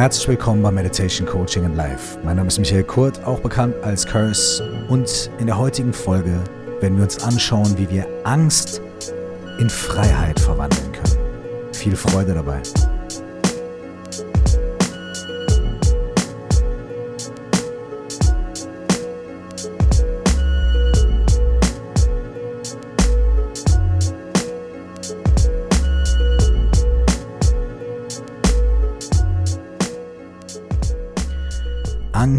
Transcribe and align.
Herzlich 0.00 0.28
willkommen 0.28 0.62
bei 0.62 0.70
Meditation 0.70 1.28
Coaching 1.28 1.66
and 1.66 1.76
Life. 1.76 2.18
Mein 2.24 2.36
Name 2.36 2.48
ist 2.48 2.58
Michael 2.58 2.84
Kurt, 2.84 3.22
auch 3.26 3.38
bekannt 3.40 3.74
als 3.82 4.06
Curse. 4.06 4.86
Und 4.88 5.30
in 5.38 5.44
der 5.44 5.58
heutigen 5.58 5.92
Folge 5.92 6.42
werden 6.80 6.96
wir 6.96 7.04
uns 7.04 7.22
anschauen, 7.22 7.76
wie 7.76 7.86
wir 7.90 8.06
Angst 8.24 8.80
in 9.58 9.68
Freiheit 9.68 10.40
verwandeln 10.40 10.90
können. 10.92 11.74
Viel 11.74 11.94
Freude 11.94 12.32
dabei. 12.32 12.62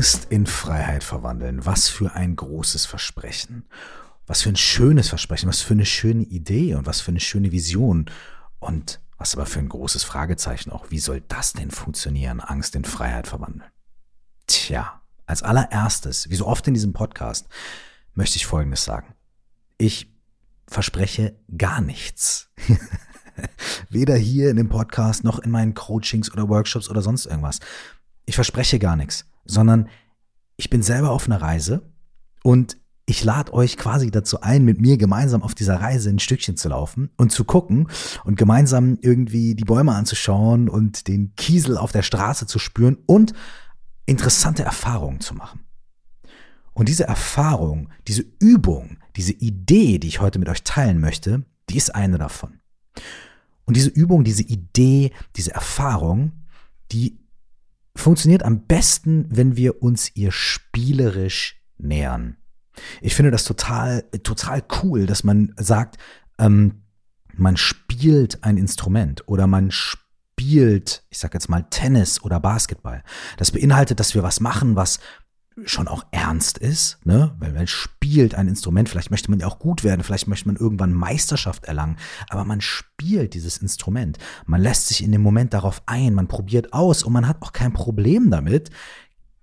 Angst 0.01 0.31
in 0.31 0.47
Freiheit 0.47 1.03
verwandeln. 1.03 1.63
Was 1.63 1.87
für 1.87 2.13
ein 2.15 2.35
großes 2.35 2.87
Versprechen. 2.87 3.67
Was 4.25 4.41
für 4.41 4.49
ein 4.49 4.55
schönes 4.55 5.09
Versprechen, 5.09 5.47
was 5.47 5.61
für 5.61 5.75
eine 5.75 5.85
schöne 5.85 6.23
Idee 6.23 6.73
und 6.73 6.87
was 6.87 7.01
für 7.01 7.11
eine 7.11 7.19
schöne 7.19 7.51
Vision. 7.51 8.09
Und 8.57 8.99
was 9.19 9.35
aber 9.35 9.45
für 9.45 9.59
ein 9.59 9.69
großes 9.69 10.03
Fragezeichen 10.03 10.71
auch. 10.71 10.89
Wie 10.89 10.97
soll 10.97 11.21
das 11.27 11.53
denn 11.53 11.69
funktionieren, 11.69 12.39
Angst 12.39 12.75
in 12.75 12.83
Freiheit 12.83 13.27
verwandeln? 13.27 13.69
Tja, 14.47 15.03
als 15.27 15.43
allererstes, 15.43 16.31
wie 16.31 16.35
so 16.35 16.47
oft 16.47 16.67
in 16.67 16.73
diesem 16.73 16.93
Podcast, 16.93 17.47
möchte 18.15 18.37
ich 18.37 18.47
Folgendes 18.47 18.83
sagen. 18.83 19.13
Ich 19.77 20.11
verspreche 20.65 21.35
gar 21.55 21.79
nichts. 21.79 22.49
Weder 23.91 24.15
hier 24.15 24.49
in 24.49 24.57
dem 24.57 24.69
Podcast 24.69 25.23
noch 25.23 25.37
in 25.37 25.51
meinen 25.51 25.75
Coachings 25.75 26.33
oder 26.33 26.49
Workshops 26.49 26.89
oder 26.89 27.03
sonst 27.03 27.27
irgendwas. 27.27 27.59
Ich 28.25 28.33
verspreche 28.33 28.79
gar 28.79 28.95
nichts 28.95 29.27
sondern 29.45 29.89
ich 30.57 30.69
bin 30.69 30.83
selber 30.83 31.11
auf 31.11 31.25
einer 31.25 31.41
Reise 31.41 31.91
und 32.43 32.77
ich 33.05 33.23
lade 33.23 33.53
euch 33.53 33.77
quasi 33.77 34.11
dazu 34.11 34.41
ein, 34.41 34.63
mit 34.63 34.79
mir 34.79 34.97
gemeinsam 34.97 35.43
auf 35.43 35.55
dieser 35.55 35.81
Reise 35.81 36.09
ein 36.09 36.19
Stückchen 36.19 36.55
zu 36.55 36.69
laufen 36.69 37.09
und 37.17 37.31
zu 37.31 37.43
gucken 37.43 37.89
und 38.23 38.37
gemeinsam 38.37 38.97
irgendwie 39.01 39.55
die 39.55 39.65
Bäume 39.65 39.93
anzuschauen 39.93 40.69
und 40.69 41.07
den 41.07 41.35
Kiesel 41.35 41.77
auf 41.77 41.91
der 41.91 42.03
Straße 42.03 42.45
zu 42.45 42.59
spüren 42.59 42.97
und 43.07 43.33
interessante 44.05 44.63
Erfahrungen 44.63 45.19
zu 45.19 45.33
machen. 45.33 45.61
Und 46.73 46.87
diese 46.87 47.03
Erfahrung, 47.03 47.89
diese 48.07 48.23
Übung, 48.39 48.97
diese 49.15 49.33
Idee, 49.33 49.99
die 49.99 50.07
ich 50.07 50.21
heute 50.21 50.39
mit 50.39 50.47
euch 50.47 50.63
teilen 50.63 51.01
möchte, 51.01 51.43
die 51.69 51.77
ist 51.77 51.93
eine 51.93 52.17
davon. 52.17 52.59
Und 53.65 53.75
diese 53.75 53.89
Übung, 53.89 54.23
diese 54.23 54.43
Idee, 54.43 55.11
diese 55.35 55.53
Erfahrung, 55.53 56.31
die 56.91 57.19
funktioniert 57.95 58.43
am 58.43 58.65
besten, 58.65 59.25
wenn 59.29 59.57
wir 59.57 59.81
uns 59.81 60.15
ihr 60.15 60.31
spielerisch 60.31 61.61
nähern. 61.77 62.37
Ich 63.01 63.15
finde 63.15 63.31
das 63.31 63.43
total, 63.43 64.03
total 64.23 64.63
cool, 64.81 65.05
dass 65.05 65.23
man 65.23 65.53
sagt, 65.57 65.97
ähm, 66.39 66.83
man 67.33 67.57
spielt 67.57 68.43
ein 68.43 68.57
Instrument 68.57 69.27
oder 69.27 69.47
man 69.47 69.71
spielt, 69.71 71.03
ich 71.09 71.19
sag 71.19 71.33
jetzt 71.33 71.49
mal 71.49 71.65
Tennis 71.69 72.23
oder 72.23 72.39
Basketball. 72.39 73.03
Das 73.37 73.51
beinhaltet, 73.51 73.99
dass 73.99 74.15
wir 74.15 74.23
was 74.23 74.39
machen, 74.39 74.75
was 74.75 74.99
schon 75.65 75.87
auch 75.87 76.05
ernst 76.11 76.57
ist, 76.57 77.05
ne? 77.05 77.35
Weil 77.39 77.53
man 77.53 77.67
spielt 77.67 78.35
ein 78.35 78.47
Instrument, 78.47 78.87
vielleicht 78.87 79.11
möchte 79.11 79.29
man 79.29 79.39
ja 79.39 79.47
auch 79.47 79.59
gut 79.59 79.83
werden, 79.83 80.03
vielleicht 80.03 80.27
möchte 80.27 80.47
man 80.47 80.55
irgendwann 80.55 80.93
Meisterschaft 80.93 81.65
erlangen, 81.65 81.97
aber 82.29 82.45
man 82.45 82.61
spielt 82.61 83.33
dieses 83.33 83.57
Instrument. 83.57 84.17
Man 84.45 84.61
lässt 84.61 84.87
sich 84.87 85.03
in 85.03 85.11
dem 85.11 85.21
Moment 85.21 85.53
darauf 85.53 85.81
ein, 85.85 86.13
man 86.13 86.27
probiert 86.27 86.73
aus 86.73 87.03
und 87.03 87.13
man 87.13 87.27
hat 87.27 87.41
auch 87.41 87.51
kein 87.51 87.73
Problem 87.73 88.31
damit, 88.31 88.69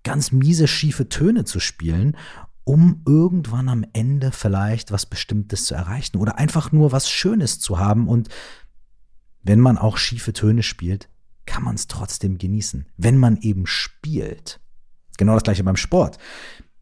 ganz 0.03 0.33
miese, 0.33 0.67
schiefe 0.67 1.09
Töne 1.09 1.45
zu 1.45 1.61
spielen, 1.61 2.17
um 2.65 3.03
irgendwann 3.07 3.69
am 3.69 3.85
Ende 3.93 4.33
vielleicht 4.33 4.93
was 4.93 5.07
Bestimmtes 5.07 5.65
zu 5.67 5.75
erreichen 5.75 6.17
oder 6.19 6.39
einfach 6.39 6.73
nur 6.73 6.93
was 6.93 7.11
Schönes 7.11 7.61
zu 7.61 7.79
haben 7.79 8.09
und 8.09 8.29
wenn 9.43 9.61
man 9.61 9.79
auch 9.79 9.97
schiefe 9.97 10.33
Töne 10.33 10.63
spielt, 10.63 11.09
kann 11.47 11.63
man 11.63 11.77
es 11.77 11.87
trotzdem 11.87 12.39
genießen, 12.39 12.87
wenn 12.97 13.17
man 13.17 13.39
eben 13.39 13.67
spielt. 13.67 14.61
Genau 15.19 15.35
das 15.35 15.43
gleiche 15.43 15.65
beim 15.65 15.77
Sport. 15.77 16.17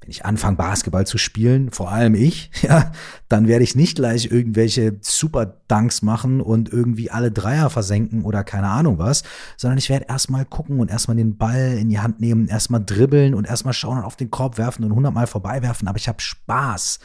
Wenn 0.01 0.11
ich 0.11 0.25
anfange, 0.25 0.57
Basketball 0.57 1.05
zu 1.05 1.19
spielen, 1.19 1.73
vor 1.73 1.91
allem 1.91 2.15
ich, 2.15 2.51
ja, 2.63 2.93
dann 3.29 3.49
werde 3.49 3.65
ich 3.65 3.75
nicht 3.75 3.97
gleich 3.97 4.31
irgendwelche 4.31 4.99
Super 5.01 5.61
Dunks 5.67 6.03
machen 6.03 6.41
und 6.41 6.73
irgendwie 6.73 7.11
alle 7.11 7.33
Dreier 7.33 7.71
versenken 7.71 8.23
oder 8.23 8.45
keine 8.45 8.69
Ahnung 8.69 8.99
was, 8.99 9.25
sondern 9.57 9.79
ich 9.79 9.89
werde 9.91 10.07
erstmal 10.09 10.45
gucken 10.45 10.79
und 10.79 10.93
erstmal 10.93 11.17
den 11.17 11.37
Ball 11.37 11.77
in 11.77 11.89
die 11.89 11.99
Hand 11.99 12.21
nehmen, 12.21 12.47
erstmal 12.47 12.85
dribbeln 12.85 13.35
und 13.35 13.49
erstmal 13.49 13.75
schauen 13.75 13.99
und 13.99 14.05
auf 14.05 14.15
den 14.15 14.31
Korb 14.31 14.59
werfen 14.59 14.85
und 14.85 14.95
hundertmal 14.95 15.27
vorbeiwerfen, 15.27 15.89
aber 15.89 15.99
ich 15.99 16.07
habe 16.07 16.21
Spaß. 16.21 17.01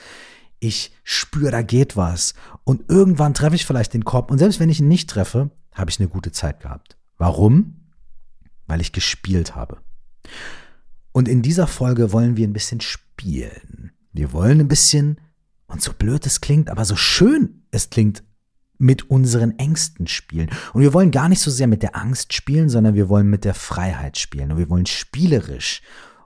Ich 0.60 0.92
spüre, 1.04 1.50
da 1.50 1.64
geht 1.64 1.98
was. 1.98 2.36
Und 2.64 2.88
irgendwann 2.88 3.34
treffe 3.34 3.56
ich 3.56 3.66
vielleicht 3.66 3.96
den 3.96 4.06
Korb 4.06 4.30
und 4.30 4.38
selbst 4.38 4.60
wenn 4.60 4.70
ich 4.70 4.80
ihn 4.80 4.88
nicht 4.88 5.10
treffe, 5.10 5.50
habe 5.74 5.90
ich 5.90 6.00
eine 6.00 6.08
gute 6.08 6.32
Zeit 6.32 6.60
gehabt. 6.60 6.98
Warum? 7.18 7.88
Weil 8.68 8.80
ich 8.82 8.92
gespielt 8.92 9.56
habe. 9.56 9.78
Und 11.12 11.28
in 11.28 11.42
dieser 11.42 11.68
Folge 11.68 12.12
wollen 12.12 12.38
wir 12.38 12.48
ein 12.48 12.54
bisschen 12.54 12.82
spielen. 12.82 13.92
Wir 14.14 14.34
wollen 14.34 14.60
ein 14.60 14.68
bisschen, 14.68 15.20
und 15.68 15.82
so 15.82 15.94
blöd 15.94 16.26
es 16.26 16.42
klingt, 16.42 16.70
aber 16.70 16.86
so 16.86 16.96
schön 16.96 17.64
es 17.72 17.90
klingt, 17.90 18.24
mit 18.78 19.10
unseren 19.10 19.58
Ängsten 19.60 20.08
spielen. 20.08 20.50
Und 20.74 20.82
wir 20.82 20.94
wollen 20.94 21.12
gar 21.12 21.30
nicht 21.30 21.40
so 21.40 21.52
sehr 21.52 21.68
mit 21.68 21.84
der 21.84 21.96
Angst 21.96 22.34
spielen, 22.34 22.68
sondern 22.68 22.96
wir 22.96 23.10
wollen 23.10 23.30
mit 23.30 23.46
der 23.46 23.54
Freiheit 23.54 24.18
spielen. 24.18 24.52
Und 24.52 24.58
wir 24.58 24.70
wollen 24.70 24.88
spielerisch 24.88 25.82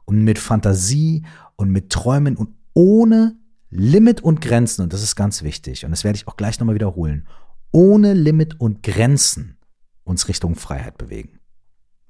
und 0.05 0.23
mit 0.23 0.39
Fantasie 0.39 1.25
und 1.57 1.69
mit 1.69 1.89
Träumen 1.89 2.37
und 2.37 2.55
ohne 2.73 3.35
Limit 3.69 4.21
und 4.21 4.39
Grenzen. 4.39 4.83
Und 4.83 4.93
das 4.93 5.03
ist 5.03 5.17
ganz 5.17 5.43
wichtig. 5.43 5.83
Und 5.83 5.91
das 5.91 6.05
werde 6.05 6.15
ich 6.15 6.27
auch 6.27 6.37
gleich 6.37 6.59
nochmal 6.59 6.75
wiederholen. 6.75 7.27
Ohne 7.71 8.13
Limit 8.13 8.59
und 8.59 8.83
Grenzen 8.83 9.57
uns 10.05 10.29
Richtung 10.29 10.55
Freiheit 10.55 10.97
bewegen. 10.97 11.39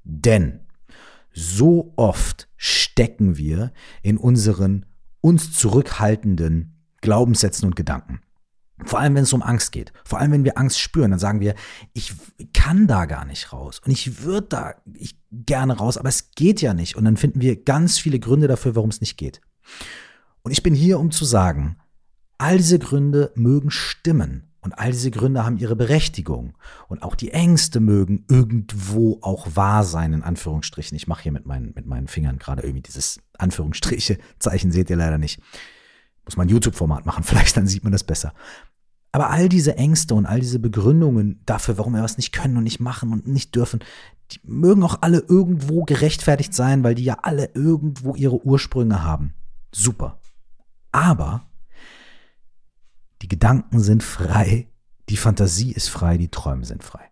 Denn 0.04 0.60
so 1.36 1.94
oft 1.98 2.48
stecken 2.56 3.38
wir 3.38 3.74
in 4.02 4.18
unseren 4.18 4.86
uns 5.22 5.52
zurückhaltenden 5.54 6.76
Glaubenssätzen 7.02 7.68
und 7.68 7.76
Gedanken. 7.76 8.22
Vor 8.84 9.00
allem, 9.00 9.16
wenn 9.16 9.24
es 9.24 9.34
um 9.34 9.42
Angst 9.42 9.72
geht. 9.72 9.94
Vor 10.04 10.20
allem, 10.20 10.32
wenn 10.32 10.44
wir 10.44 10.58
Angst 10.58 10.80
spüren, 10.80 11.12
dann 11.12 11.20
sagen 11.20 11.40
wir, 11.40 11.56
ich 11.94 12.14
kann 12.54 12.88
da 12.88 13.06
gar 13.06 13.26
nicht 13.26 13.54
raus. 13.54 13.82
Und 13.86 13.92
ich 13.92 14.24
würde 14.24 14.48
da 14.48 14.76
ich 14.94 15.18
gerne 15.32 15.78
raus, 15.78 15.98
aber 15.98 16.10
es 16.10 16.32
geht 16.32 16.62
ja 16.62 16.74
nicht. 16.74 16.96
Und 16.96 17.06
dann 17.06 17.16
finden 17.16 17.42
wir 17.42 17.64
ganz 17.64 17.98
viele 17.98 18.20
Gründe 18.20 18.48
dafür, 18.48 18.76
warum 18.76 18.90
es 18.90 19.00
nicht 19.00 19.18
geht. 19.18 19.40
Und 20.42 20.52
ich 20.52 20.62
bin 20.62 20.76
hier, 20.76 21.00
um 21.00 21.12
zu 21.12 21.24
sagen, 21.24 21.78
all 22.38 22.58
diese 22.58 22.80
Gründe 22.80 23.32
mögen 23.36 23.72
stimmen. 23.72 24.52
Und 24.66 24.74
all 24.80 24.92
diese 24.92 25.12
Gründe 25.12 25.46
haben 25.46 25.60
ihre 25.60 25.76
Berechtigung. 25.76 26.56
Und 26.88 27.04
auch 27.04 27.14
die 27.14 27.30
Ängste 27.30 27.80
mögen 27.80 28.26
irgendwo 28.28 29.20
auch 29.22 29.48
wahr 29.54 29.84
sein, 29.84 30.12
in 30.12 30.24
Anführungsstrichen. 30.24 30.96
Ich 30.96 31.08
mache 31.08 31.22
hier 31.22 31.32
mit 31.32 31.46
meinen, 31.46 31.72
mit 31.76 31.86
meinen 31.86 32.08
Fingern 32.08 32.40
gerade 32.40 32.64
irgendwie 32.64 32.82
dieses 32.82 33.20
Anführungsstriche-Zeichen, 33.38 34.72
seht 34.72 34.90
ihr 34.90 34.96
leider 34.96 35.20
nicht. 35.20 35.40
Muss 36.26 36.36
man 36.36 36.50
YouTube-Format 36.50 37.06
machen, 37.06 37.24
vielleicht 37.26 37.56
dann 37.56 37.68
sieht 37.68 37.84
man 37.84 37.92
das 37.92 38.04
besser. 38.04 38.34
Aber 39.12 39.30
all 39.30 39.50
diese 39.50 39.78
Ängste 39.78 40.16
und 40.16 40.26
all 40.26 40.40
diese 40.40 40.58
Begründungen 40.58 41.42
dafür, 41.46 41.78
warum 41.78 41.94
wir 41.94 42.02
was 42.02 42.18
nicht 42.18 42.32
können 42.32 42.58
und 42.58 42.64
nicht 42.64 42.80
machen 42.80 43.14
und 43.14 43.28
nicht 43.28 43.56
dürfen, 43.56 43.84
die 44.32 44.40
mögen 44.46 44.82
auch 44.82 45.04
alle 45.04 45.20
irgendwo 45.20 45.84
gerechtfertigt 45.84 46.56
sein, 46.56 46.84
weil 46.84 46.96
die 46.96 47.04
ja 47.04 47.20
alle 47.22 47.52
irgendwo 47.54 48.16
ihre 48.16 48.44
Ursprünge 48.44 49.04
haben. 49.04 49.36
Super. 49.72 50.18
Aber 50.92 51.46
die 53.26 53.30
Gedanken 53.30 53.80
sind 53.80 54.04
frei, 54.04 54.68
die 55.10 55.18
Fantasie 55.18 55.72
ist 55.72 55.90
frei, 55.90 56.20
die 56.20 56.30
Träume 56.30 56.64
sind 56.64 56.84
frei. 56.84 57.10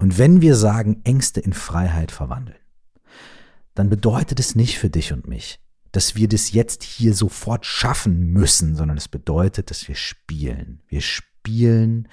Und 0.00 0.18
wenn 0.18 0.40
wir 0.40 0.56
sagen, 0.56 1.02
Ängste 1.04 1.38
in 1.38 1.52
Freiheit 1.52 2.10
verwandeln, 2.10 2.58
dann 3.74 3.88
bedeutet 3.88 4.40
es 4.40 4.56
nicht 4.56 4.76
für 4.76 4.90
dich 4.90 5.12
und 5.12 5.28
mich, 5.28 5.60
dass 5.92 6.16
wir 6.16 6.26
das 6.26 6.50
jetzt 6.50 6.82
hier 6.82 7.14
sofort 7.14 7.64
schaffen 7.64 8.32
müssen, 8.32 8.74
sondern 8.74 8.96
es 8.96 9.06
bedeutet, 9.06 9.70
dass 9.70 9.86
wir 9.86 9.94
spielen. 9.94 10.82
Wir 10.88 11.00
spielen 11.00 12.08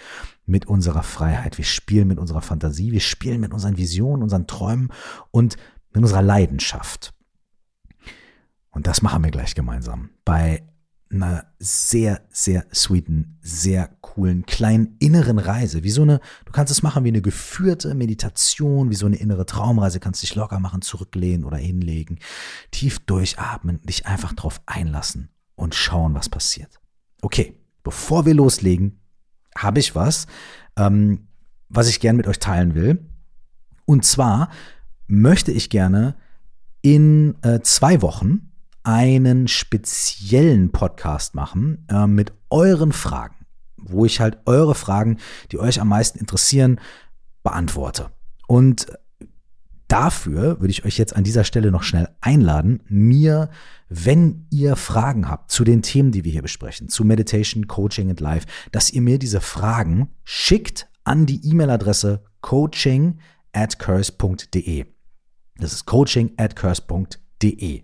mit 0.46 0.68
unserer 0.68 1.02
Freiheit, 1.02 1.58
wir 1.58 1.66
spielen 1.66 2.08
mit 2.08 2.20
unserer 2.20 2.44
Fantasie, 2.44 2.92
wir 2.92 3.00
spielen 3.00 3.42
mit 3.42 3.52
unseren 3.52 3.78
Visionen, 3.78 4.22
unseren 4.22 4.46
Träumen 4.46 4.90
und 5.32 5.56
mit 5.92 6.04
unserer 6.04 6.22
Leidenschaft. 6.22 7.16
Und 8.70 8.86
das 8.86 9.02
machen 9.02 9.24
wir 9.24 9.32
gleich 9.32 9.56
gemeinsam 9.56 10.12
bei 10.24 10.68
einer 11.12 11.46
sehr, 11.60 12.22
sehr 12.30 12.66
sweeten, 12.74 13.38
sehr 13.42 13.90
coolen, 14.02 14.46
kleinen 14.46 14.96
inneren 15.00 15.40
Reise. 15.40 15.84
Wie 15.84 15.90
so 15.90 16.02
eine, 16.02 16.20
du 16.46 16.52
kannst 16.52 16.72
es 16.72 16.84
machen 16.84 17.04
wie 17.04 17.10
eine 17.10 17.22
geführte 17.22 17.94
Meditation, 17.96 18.90
wie 18.90 18.96
so 18.96 19.06
eine 19.06 19.18
innere 19.18 19.46
Traumreise, 19.46 20.00
kannst 20.00 20.24
dich 20.24 20.36
locker 20.36 20.60
machen, 20.60 20.82
zurücklehnen 20.82 21.46
oder 21.46 21.58
hinlegen, 21.58 22.20
tief 22.72 23.00
durchatmen, 23.00 23.82
dich 23.84 24.06
einfach 24.06 24.34
drauf 24.34 24.62
einlassen 24.66 25.30
und 25.56 25.76
schauen, 25.76 26.14
was 26.14 26.30
passiert. 26.30 26.80
Okay, 27.22 27.56
bevor 27.84 28.26
wir 28.26 28.34
loslegen, 28.34 29.00
habe 29.58 29.80
ich 29.80 29.96
was, 29.96 30.28
ähm, 30.78 31.28
was 31.70 31.88
ich 31.88 32.00
gern 32.00 32.18
mit 32.18 32.28
euch 32.28 32.40
teilen 32.40 32.76
will. 32.76 33.06
Und 33.86 34.06
zwar 34.06 34.50
möchte 35.08 35.52
ich 35.52 35.70
gerne 35.70 36.16
in 36.82 37.36
äh, 37.44 37.62
zwei 37.62 38.02
Wochen 38.02 38.51
einen 38.84 39.48
speziellen 39.48 40.72
Podcast 40.72 41.36
machen 41.36 41.86
äh, 41.90 42.08
mit 42.08 42.34
euren 42.50 42.92
Fragen, 42.92 43.46
wo 43.78 44.06
ich 44.06 44.20
halt 44.20 44.40
eure 44.46 44.76
Fragen, 44.76 45.18
die 45.52 45.60
euch 45.60 45.80
am 45.80 45.90
meisten 45.90 46.20
interessieren, 46.20 46.80
beantworte. 47.44 48.10
Und 48.48 48.88
dafür 49.88 50.60
würde 50.60 50.72
ich 50.72 50.86
euch 50.86 50.98
jetzt 50.98 51.16
an 51.16 51.24
dieser 51.24 51.44
Stelle 51.44 51.72
noch 51.72 51.84
schnell 51.84 52.10
einladen, 52.22 52.82
mir, 52.88 53.50
wenn 53.90 54.48
ihr 54.50 54.76
Fragen 54.76 55.30
habt 55.30 55.52
zu 55.52 55.64
den 55.64 55.82
Themen, 55.82 56.12
die 56.12 56.24
wir 56.24 56.32
hier 56.32 56.42
besprechen, 56.42 56.90
zu 56.90 57.04
Meditation, 57.04 57.68
Coaching 57.68 58.10
and 58.10 58.20
Life, 58.20 58.48
dass 58.72 58.90
ihr 58.90 59.02
mir 59.02 59.20
diese 59.20 59.42
Fragen 59.42 60.10
schickt 60.24 60.88
an 61.04 61.26
die 61.26 61.46
E-Mail-Adresse 61.46 62.24
coaching 62.42 63.20
at 63.54 63.80
curse.de. 63.80 64.86
Das 65.58 65.74
ist 65.74 65.86
coaching 65.86 66.32
at 66.38 66.56
curse.de. 66.56 67.84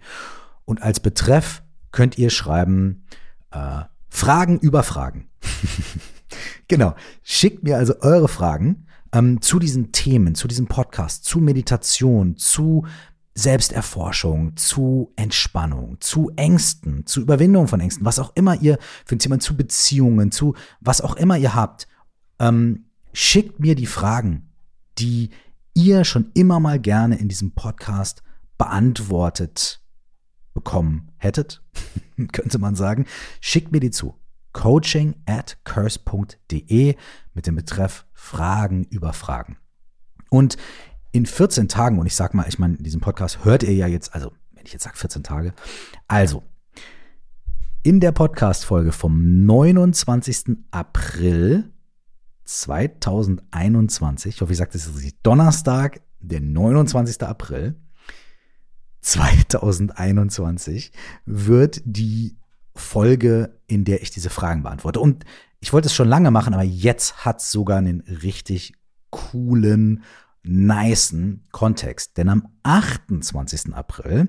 Und 0.67 0.81
als 0.81 0.99
Betreff 0.99 1.63
könnt 1.91 2.17
ihr 2.17 2.29
schreiben, 2.29 3.05
äh, 3.51 3.83
Fragen 4.09 4.59
über 4.59 4.83
Fragen. 4.83 5.29
genau. 6.67 6.93
Schickt 7.23 7.63
mir 7.63 7.77
also 7.77 8.01
eure 8.01 8.27
Fragen 8.27 8.85
ähm, 9.13 9.41
zu 9.41 9.59
diesen 9.59 9.93
Themen, 9.93 10.35
zu 10.35 10.49
diesem 10.49 10.67
Podcast, 10.67 11.23
zu 11.23 11.39
Meditation, 11.39 12.35
zu 12.35 12.85
Selbsterforschung, 13.33 14.57
zu 14.57 15.13
Entspannung, 15.15 16.01
zu 16.01 16.31
Ängsten, 16.35 17.05
zu 17.05 17.21
Überwindung 17.21 17.69
von 17.69 17.79
Ängsten, 17.79 18.05
was 18.05 18.19
auch 18.19 18.33
immer 18.35 18.61
ihr 18.61 18.77
für 19.05 19.15
ein 19.15 19.19
Thema, 19.19 19.39
zu 19.39 19.55
Beziehungen, 19.55 20.33
zu 20.33 20.53
was 20.81 20.99
auch 20.99 21.15
immer 21.15 21.37
ihr 21.37 21.55
habt, 21.55 21.87
ähm, 22.39 22.87
schickt 23.13 23.61
mir 23.61 23.75
die 23.75 23.85
Fragen, 23.85 24.49
die 24.97 25.29
ihr 25.73 26.03
schon 26.03 26.31
immer 26.33 26.59
mal 26.59 26.77
gerne 26.77 27.17
in 27.19 27.29
diesem 27.29 27.51
Podcast 27.51 28.21
beantwortet 28.57 29.81
bekommen 30.57 31.11
hättet, 31.17 31.63
könnte 32.31 32.57
man 32.57 32.75
sagen. 32.75 33.05
Schickt 33.39 33.71
mir 33.71 33.79
die 33.79 33.91
zu 33.91 34.15
coaching 34.53 35.13
at 35.27 35.57
curse.de 35.65 36.95
mit 37.35 37.47
dem 37.47 37.55
Betreff 37.55 38.07
Fragen 38.11 38.85
über 38.85 39.13
Fragen. 39.13 39.57
Und 40.31 40.57
in 41.11 41.27
14 41.27 41.67
Tagen, 41.67 41.99
und 41.99 42.07
ich 42.07 42.15
sag 42.15 42.33
mal, 42.33 42.47
ich 42.47 42.57
meine, 42.57 42.77
diesen 42.77 42.99
Podcast 42.99 43.45
hört 43.45 43.61
ihr 43.61 43.75
ja 43.75 43.85
jetzt, 43.85 44.15
also 44.15 44.31
wenn 44.53 44.65
ich 44.65 44.73
jetzt 44.73 44.83
sage 44.83 44.97
14 44.97 45.21
Tage, 45.21 45.53
also 46.07 46.41
in 47.83 47.99
der 47.99 48.11
Podcast-Folge 48.11 48.91
vom 48.93 49.45
29. 49.45 50.57
April 50.71 51.71
2021, 52.45 54.35
ich 54.35 54.41
hoffe, 54.41 54.53
ich 54.53 54.57
sage 54.57 54.71
das 54.73 54.89
jetzt 55.03 55.17
Donnerstag, 55.21 56.01
der 56.19 56.41
29. 56.41 57.21
April 57.21 57.75
2021 59.07 60.91
wird 61.25 61.81
die 61.85 62.35
Folge, 62.75 63.57
in 63.65 63.85
der 63.85 64.01
ich 64.01 64.11
diese 64.11 64.29
Fragen 64.29 64.63
beantworte. 64.63 64.99
Und 64.99 65.23
ich 65.61 65.71
wollte 65.71 65.87
es 65.87 65.95
schon 65.95 66.09
lange 66.09 66.29
machen, 66.29 66.53
aber 66.53 66.63
jetzt 66.63 67.23
hat 67.23 67.39
es 67.39 67.49
sogar 67.49 67.77
einen 67.77 68.01
richtig 68.01 68.73
coolen, 69.09 70.03
nicen 70.43 71.45
Kontext. 71.51 72.17
Denn 72.17 72.27
am 72.27 72.49
28. 72.63 73.73
April 73.73 74.27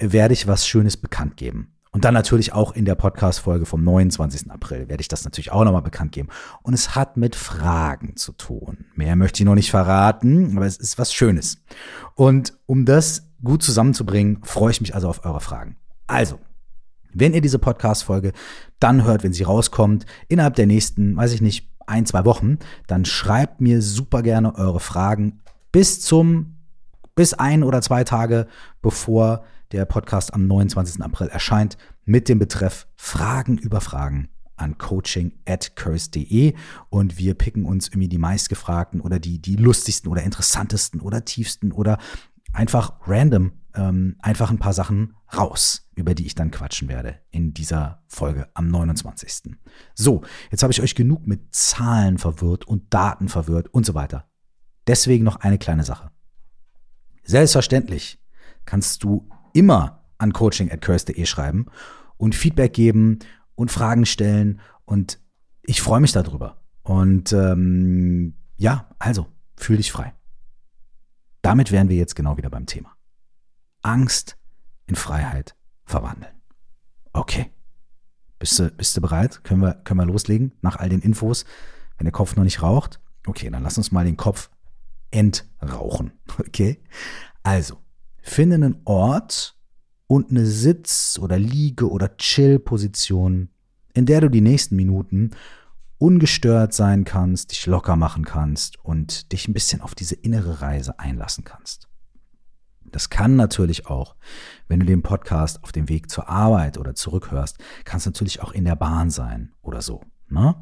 werde 0.00 0.34
ich 0.34 0.48
was 0.48 0.66
Schönes 0.66 0.96
bekannt 0.96 1.36
geben. 1.36 1.74
Und 1.92 2.04
dann 2.04 2.14
natürlich 2.14 2.52
auch 2.52 2.72
in 2.72 2.86
der 2.86 2.96
Podcast-Folge 2.96 3.66
vom 3.66 3.84
29. 3.84 4.50
April 4.50 4.88
werde 4.88 5.00
ich 5.00 5.06
das 5.06 5.22
natürlich 5.22 5.52
auch 5.52 5.62
nochmal 5.62 5.82
bekannt 5.82 6.10
geben. 6.10 6.30
Und 6.64 6.74
es 6.74 6.96
hat 6.96 7.16
mit 7.16 7.36
Fragen 7.36 8.16
zu 8.16 8.32
tun. 8.32 8.86
Mehr 8.96 9.14
möchte 9.14 9.40
ich 9.40 9.46
noch 9.46 9.54
nicht 9.54 9.70
verraten, 9.70 10.56
aber 10.56 10.66
es 10.66 10.78
ist 10.78 10.98
was 10.98 11.14
Schönes. 11.14 11.58
Und 12.16 12.58
um 12.66 12.84
das 12.84 13.28
gut 13.44 13.62
zusammenzubringen, 13.62 14.38
freue 14.42 14.70
ich 14.70 14.80
mich 14.80 14.94
also 14.94 15.08
auf 15.08 15.24
eure 15.24 15.40
Fragen. 15.40 15.76
Also, 16.06 16.38
wenn 17.12 17.34
ihr 17.34 17.40
diese 17.40 17.58
Podcast-Folge 17.58 18.32
dann 18.80 19.04
hört, 19.04 19.22
wenn 19.22 19.32
sie 19.32 19.44
rauskommt, 19.44 20.04
innerhalb 20.28 20.54
der 20.56 20.66
nächsten, 20.66 21.16
weiß 21.16 21.32
ich 21.32 21.40
nicht, 21.40 21.70
ein, 21.86 22.06
zwei 22.06 22.24
Wochen, 22.24 22.58
dann 22.86 23.04
schreibt 23.04 23.60
mir 23.60 23.82
super 23.82 24.22
gerne 24.22 24.54
eure 24.56 24.80
Fragen 24.80 25.40
bis 25.70 26.00
zum, 26.00 26.56
bis 27.14 27.34
ein 27.34 27.62
oder 27.62 27.82
zwei 27.82 28.04
Tage 28.04 28.46
bevor 28.82 29.44
der 29.72 29.84
Podcast 29.84 30.32
am 30.34 30.46
29. 30.46 31.02
April 31.02 31.28
erscheint 31.28 31.76
mit 32.04 32.28
dem 32.28 32.38
Betreff 32.38 32.86
Fragen 32.96 33.58
über 33.58 33.80
Fragen 33.80 34.28
an 34.56 34.78
coaching 34.78 35.32
at 35.46 35.74
curse.de 35.74 36.54
und 36.90 37.18
wir 37.18 37.34
picken 37.34 37.64
uns 37.64 37.88
irgendwie 37.88 38.08
die 38.08 38.18
meistgefragten 38.18 39.00
oder 39.00 39.18
die, 39.18 39.40
die 39.40 39.56
lustigsten 39.56 40.10
oder 40.10 40.22
interessantesten 40.22 41.00
oder 41.00 41.24
tiefsten 41.24 41.72
oder 41.72 41.98
einfach 42.54 42.94
random 43.06 43.52
ähm, 43.74 44.16
einfach 44.20 44.50
ein 44.50 44.58
paar 44.58 44.72
Sachen 44.72 45.14
raus, 45.36 45.88
über 45.94 46.14
die 46.14 46.26
ich 46.26 46.34
dann 46.34 46.50
quatschen 46.50 46.88
werde 46.88 47.18
in 47.30 47.52
dieser 47.52 48.02
Folge 48.06 48.48
am 48.54 48.68
29. 48.68 49.56
So, 49.94 50.22
jetzt 50.50 50.62
habe 50.62 50.72
ich 50.72 50.80
euch 50.80 50.94
genug 50.94 51.26
mit 51.26 51.54
Zahlen 51.54 52.18
verwirrt 52.18 52.66
und 52.66 52.94
Daten 52.94 53.28
verwirrt 53.28 53.68
und 53.68 53.84
so 53.84 53.94
weiter. 53.94 54.28
Deswegen 54.86 55.24
noch 55.24 55.36
eine 55.36 55.58
kleine 55.58 55.84
Sache. 55.84 56.10
Selbstverständlich 57.24 58.20
kannst 58.64 59.02
du 59.02 59.28
immer 59.52 60.04
an 60.18 60.32
coaching 60.32 60.70
at 60.70 60.80
curse.de 60.80 61.26
schreiben 61.26 61.66
und 62.16 62.34
Feedback 62.34 62.72
geben 62.74 63.18
und 63.54 63.70
Fragen 63.70 64.06
stellen 64.06 64.60
und 64.84 65.18
ich 65.62 65.82
freue 65.82 66.00
mich 66.00 66.12
darüber. 66.12 66.62
Und 66.82 67.32
ähm, 67.32 68.34
ja, 68.56 68.90
also, 68.98 69.26
fühl 69.56 69.78
dich 69.78 69.90
frei. 69.90 70.12
Damit 71.44 71.70
wären 71.70 71.90
wir 71.90 71.96
jetzt 71.96 72.16
genau 72.16 72.38
wieder 72.38 72.48
beim 72.48 72.64
Thema. 72.64 72.96
Angst 73.82 74.38
in 74.86 74.94
Freiheit 74.94 75.54
verwandeln. 75.84 76.32
Okay. 77.12 77.50
Bist 78.38 78.58
du, 78.58 78.70
bist 78.70 78.96
du 78.96 79.02
bereit? 79.02 79.44
Können 79.44 79.60
wir, 79.60 79.74
können 79.74 80.00
wir 80.00 80.06
loslegen 80.06 80.52
nach 80.62 80.76
all 80.76 80.88
den 80.88 81.02
Infos? 81.02 81.44
Wenn 81.98 82.06
der 82.06 82.12
Kopf 82.12 82.34
noch 82.36 82.44
nicht 82.44 82.62
raucht? 82.62 82.98
Okay, 83.26 83.50
dann 83.50 83.62
lass 83.62 83.76
uns 83.76 83.92
mal 83.92 84.06
den 84.06 84.16
Kopf 84.16 84.50
entrauchen. 85.10 86.12
Okay? 86.38 86.82
Also, 87.42 87.76
finde 88.22 88.54
einen 88.54 88.80
Ort 88.86 89.54
und 90.06 90.30
eine 90.30 90.46
Sitz- 90.46 91.18
oder 91.20 91.38
Liege- 91.38 91.90
oder 91.90 92.16
Chill-Position, 92.16 93.50
in 93.92 94.06
der 94.06 94.22
du 94.22 94.30
die 94.30 94.40
nächsten 94.40 94.76
Minuten 94.76 95.32
ungestört 95.98 96.72
sein 96.72 97.04
kannst, 97.04 97.52
dich 97.52 97.66
locker 97.66 97.96
machen 97.96 98.24
kannst 98.24 98.82
und 98.84 99.32
dich 99.32 99.48
ein 99.48 99.54
bisschen 99.54 99.80
auf 99.80 99.94
diese 99.94 100.14
innere 100.14 100.60
Reise 100.60 100.98
einlassen 100.98 101.44
kannst. 101.44 101.88
Das 102.84 103.10
kann 103.10 103.34
natürlich 103.36 103.86
auch, 103.86 104.14
wenn 104.68 104.80
du 104.80 104.86
den 104.86 105.02
Podcast 105.02 105.62
auf 105.64 105.72
dem 105.72 105.88
Weg 105.88 106.10
zur 106.10 106.28
Arbeit 106.28 106.78
oder 106.78 106.94
zurückhörst, 106.94 107.58
kann 107.84 107.98
es 107.98 108.06
natürlich 108.06 108.40
auch 108.40 108.52
in 108.52 108.64
der 108.64 108.76
Bahn 108.76 109.10
sein 109.10 109.52
oder 109.62 109.82
so. 109.82 110.02
Ne? 110.28 110.54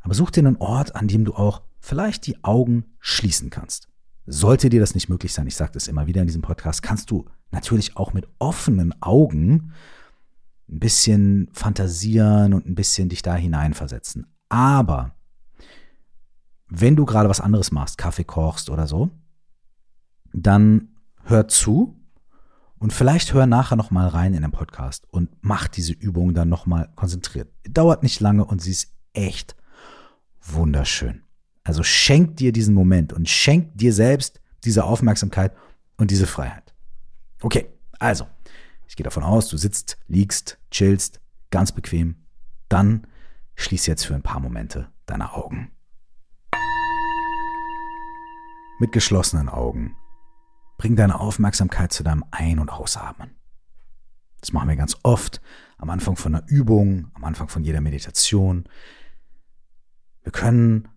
Aber 0.00 0.14
such 0.14 0.30
dir 0.30 0.40
einen 0.40 0.56
Ort, 0.56 0.94
an 0.94 1.08
dem 1.08 1.24
du 1.24 1.34
auch 1.34 1.62
vielleicht 1.80 2.26
die 2.26 2.42
Augen 2.44 2.84
schließen 3.00 3.50
kannst. 3.50 3.88
Sollte 4.26 4.68
dir 4.68 4.78
das 4.78 4.94
nicht 4.94 5.08
möglich 5.08 5.32
sein, 5.32 5.48
ich 5.48 5.56
sage 5.56 5.72
das 5.72 5.88
immer 5.88 6.06
wieder 6.06 6.20
in 6.20 6.28
diesem 6.28 6.42
Podcast, 6.42 6.82
kannst 6.82 7.10
du 7.10 7.26
natürlich 7.50 7.96
auch 7.96 8.12
mit 8.12 8.28
offenen 8.38 8.94
Augen 9.02 9.72
ein 10.68 10.78
bisschen 10.78 11.48
fantasieren 11.52 12.54
und 12.54 12.66
ein 12.66 12.76
bisschen 12.76 13.08
dich 13.08 13.22
da 13.22 13.34
hineinversetzen. 13.34 14.31
Aber 14.52 15.16
wenn 16.68 16.94
du 16.94 17.06
gerade 17.06 17.30
was 17.30 17.40
anderes 17.40 17.72
machst, 17.72 17.96
Kaffee 17.96 18.24
kochst 18.24 18.68
oder 18.68 18.86
so, 18.86 19.08
dann 20.34 20.88
hör 21.24 21.48
zu 21.48 21.98
und 22.78 22.92
vielleicht 22.92 23.32
hör 23.32 23.46
nachher 23.46 23.76
noch 23.76 23.90
mal 23.90 24.08
rein 24.08 24.34
in 24.34 24.42
den 24.42 24.50
Podcast 24.50 25.06
und 25.10 25.30
mach 25.40 25.68
diese 25.68 25.94
Übung 25.94 26.34
dann 26.34 26.50
noch 26.50 26.66
mal 26.66 26.90
konzentriert. 26.96 27.50
Dauert 27.66 28.02
nicht 28.02 28.20
lange 28.20 28.44
und 28.44 28.60
sie 28.60 28.72
ist 28.72 28.92
echt 29.14 29.56
wunderschön. 30.42 31.22
Also 31.64 31.82
schenk 31.82 32.36
dir 32.36 32.52
diesen 32.52 32.74
Moment 32.74 33.14
und 33.14 33.30
schenk 33.30 33.74
dir 33.78 33.94
selbst 33.94 34.38
diese 34.64 34.84
Aufmerksamkeit 34.84 35.56
und 35.96 36.10
diese 36.10 36.26
Freiheit. 36.26 36.74
Okay, 37.40 37.68
also, 37.98 38.26
ich 38.86 38.96
gehe 38.96 39.04
davon 39.04 39.22
aus, 39.22 39.48
du 39.48 39.56
sitzt, 39.56 39.96
liegst, 40.08 40.58
chillst, 40.70 41.22
ganz 41.50 41.72
bequem. 41.72 42.16
Dann 42.68 43.06
schließ 43.56 43.86
jetzt 43.86 44.04
für 44.06 44.14
ein 44.14 44.22
paar 44.22 44.40
Momente 44.40 44.92
deine 45.06 45.32
Augen. 45.32 45.70
Mit 48.78 48.92
geschlossenen 48.92 49.48
Augen 49.48 49.96
Bring 50.82 50.96
deine 50.96 51.20
Aufmerksamkeit 51.20 51.92
zu 51.92 52.02
deinem 52.02 52.24
Ein- 52.32 52.58
und 52.58 52.68
Ausatmen. 52.68 53.36
Das 54.40 54.52
machen 54.52 54.68
wir 54.68 54.74
ganz 54.74 54.96
oft 55.04 55.40
am 55.78 55.90
Anfang 55.90 56.16
von 56.16 56.34
einer 56.34 56.44
Übung, 56.48 57.12
am 57.14 57.22
Anfang 57.22 57.48
von 57.48 57.62
jeder 57.62 57.80
Meditation. 57.80 58.64
Wir 60.24 60.32
können 60.32 60.88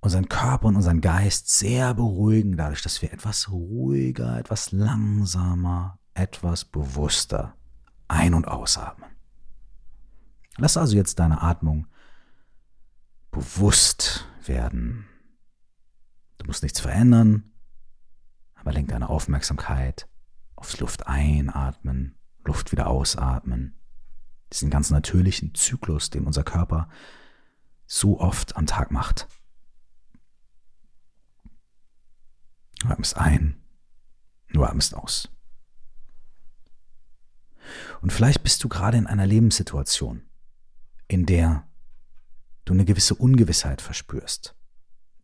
unseren 0.00 0.30
Körper 0.30 0.68
und 0.68 0.76
unseren 0.76 1.02
Geist 1.02 1.50
sehr 1.50 1.92
beruhigen, 1.92 2.56
dadurch, 2.56 2.80
dass 2.80 3.02
wir 3.02 3.12
etwas 3.12 3.50
ruhiger, 3.50 4.38
etwas 4.38 4.72
langsamer, 4.72 5.98
etwas 6.14 6.64
bewusster 6.64 7.54
ein- 8.08 8.32
und 8.32 8.48
ausatmen. 8.48 9.10
Lass 10.56 10.76
also 10.76 10.96
jetzt 10.96 11.18
deine 11.18 11.42
Atmung 11.42 11.86
bewusst 13.30 14.26
werden. 14.44 15.06
Du 16.38 16.46
musst 16.46 16.62
nichts 16.62 16.80
verändern, 16.80 17.52
Aber 18.54 18.72
lenk 18.72 18.88
deine 18.88 19.10
Aufmerksamkeit 19.10 20.08
aufs 20.56 20.80
Luft 20.80 21.06
einatmen, 21.06 22.16
Luft 22.44 22.72
wieder 22.72 22.86
ausatmen. 22.86 23.78
Diesen 24.52 24.70
ganz 24.70 24.90
natürlichen 24.90 25.54
Zyklus, 25.54 26.10
den 26.10 26.24
unser 26.24 26.44
Körper 26.44 26.88
so 27.86 28.20
oft 28.20 28.56
am 28.56 28.66
Tag 28.66 28.90
macht. 28.90 29.28
Du 32.80 32.88
atmest 32.88 33.16
ein, 33.16 33.62
du 34.52 34.64
atmest 34.64 34.94
aus. 34.94 35.28
Und 38.00 38.12
vielleicht 38.12 38.42
bist 38.42 38.62
du 38.62 38.68
gerade 38.68 38.96
in 38.96 39.06
einer 39.06 39.26
Lebenssituation, 39.26 40.22
in 41.08 41.26
der 41.26 41.66
du 42.64 42.72
eine 42.72 42.84
gewisse 42.84 43.14
Ungewissheit 43.14 43.80
verspürst, 43.80 44.54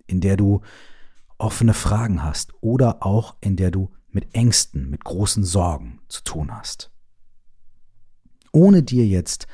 in 0.06 0.20
der 0.20 0.36
du 0.36 0.62
offene 1.38 1.74
Fragen 1.74 2.22
hast 2.22 2.52
oder 2.60 3.04
auch 3.04 3.36
in 3.40 3.56
der 3.56 3.70
du 3.70 3.90
mit 4.08 4.34
Ängsten, 4.34 4.90
mit 4.90 5.04
großen 5.04 5.44
Sorgen 5.44 6.00
zu 6.08 6.22
tun 6.22 6.54
hast. 6.54 6.90
Ohne 8.52 8.82
dir 8.82 9.06
jetzt 9.06 9.46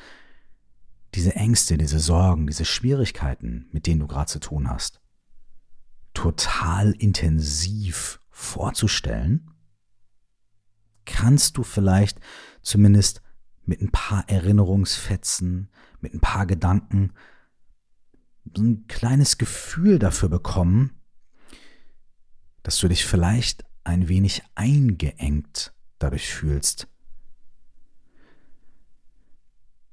diese 1.13 1.35
Ängste, 1.35 1.77
diese 1.77 1.99
Sorgen, 1.99 2.47
diese 2.47 2.65
Schwierigkeiten, 2.65 3.67
mit 3.71 3.87
denen 3.87 4.01
du 4.01 4.07
gerade 4.07 4.27
zu 4.27 4.39
tun 4.39 4.69
hast, 4.69 4.99
total 6.13 6.91
intensiv 6.91 8.19
vorzustellen, 8.29 9.51
kannst 11.05 11.57
du 11.57 11.63
vielleicht 11.63 12.19
zumindest 12.61 13.21
mit 13.65 13.81
ein 13.81 13.91
paar 13.91 14.27
Erinnerungsfetzen, 14.27 15.69
mit 16.01 16.13
ein 16.13 16.19
paar 16.19 16.45
Gedanken 16.45 17.13
so 18.55 18.63
ein 18.63 18.87
kleines 18.87 19.37
Gefühl 19.37 19.99
dafür 19.99 20.29
bekommen, 20.29 20.91
dass 22.63 22.77
du 22.79 22.87
dich 22.87 23.05
vielleicht 23.05 23.65
ein 23.83 24.07
wenig 24.07 24.43
eingeengt 24.55 25.73
dadurch 25.99 26.33
fühlst. 26.33 26.87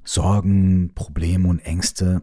Sorgen, 0.02 0.92
Probleme 0.94 1.48
und 1.48 1.60
Ängste 1.60 2.22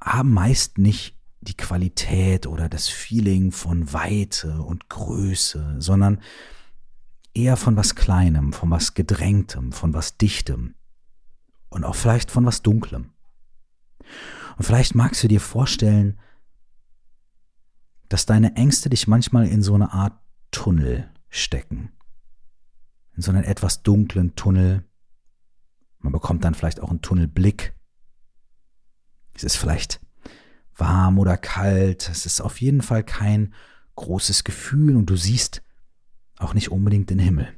haben 0.00 0.32
meist 0.32 0.78
nicht 0.78 1.16
die 1.40 1.56
Qualität 1.56 2.46
oder 2.46 2.68
das 2.68 2.88
Feeling 2.88 3.52
von 3.52 3.92
Weite 3.92 4.62
und 4.62 4.88
Größe, 4.88 5.76
sondern 5.78 6.20
eher 7.34 7.56
von 7.56 7.76
was 7.76 7.94
Kleinem, 7.94 8.52
von 8.52 8.70
was 8.70 8.94
Gedrängtem, 8.94 9.72
von 9.72 9.92
was 9.92 10.16
Dichtem 10.16 10.74
und 11.74 11.82
auch 11.84 11.96
vielleicht 11.96 12.30
von 12.30 12.46
was 12.46 12.62
Dunklem. 12.62 13.10
Und 14.56 14.64
vielleicht 14.64 14.94
magst 14.94 15.24
du 15.24 15.28
dir 15.28 15.40
vorstellen, 15.40 16.20
dass 18.08 18.26
deine 18.26 18.54
Ängste 18.54 18.88
dich 18.88 19.08
manchmal 19.08 19.48
in 19.48 19.60
so 19.60 19.74
eine 19.74 19.92
Art 19.92 20.16
Tunnel 20.52 21.10
stecken. 21.28 21.90
In 23.16 23.22
so 23.22 23.32
einen 23.32 23.42
etwas 23.42 23.82
dunklen 23.82 24.36
Tunnel. 24.36 24.84
Man 25.98 26.12
bekommt 26.12 26.44
dann 26.44 26.54
vielleicht 26.54 26.78
auch 26.78 26.90
einen 26.90 27.02
Tunnelblick. 27.02 27.74
Es 29.32 29.42
ist 29.42 29.56
vielleicht 29.56 30.00
warm 30.76 31.18
oder 31.18 31.36
kalt. 31.36 32.08
Es 32.08 32.24
ist 32.24 32.40
auf 32.40 32.60
jeden 32.60 32.82
Fall 32.82 33.02
kein 33.02 33.52
großes 33.96 34.44
Gefühl 34.44 34.96
und 34.96 35.06
du 35.06 35.16
siehst 35.16 35.62
auch 36.38 36.54
nicht 36.54 36.70
unbedingt 36.70 37.10
den 37.10 37.18
Himmel. 37.18 37.48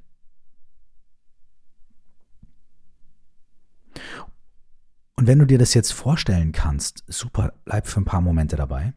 Und 5.17 5.27
wenn 5.27 5.39
du 5.39 5.47
dir 5.47 5.59
das 5.59 5.73
jetzt 5.73 5.93
vorstellen 5.93 6.53
kannst, 6.53 7.03
super, 7.09 7.55
bleib 7.65 7.87
für 7.87 8.01
ein 8.01 8.05
paar 8.05 8.21
Momente 8.21 8.57
dabei. 8.57 8.93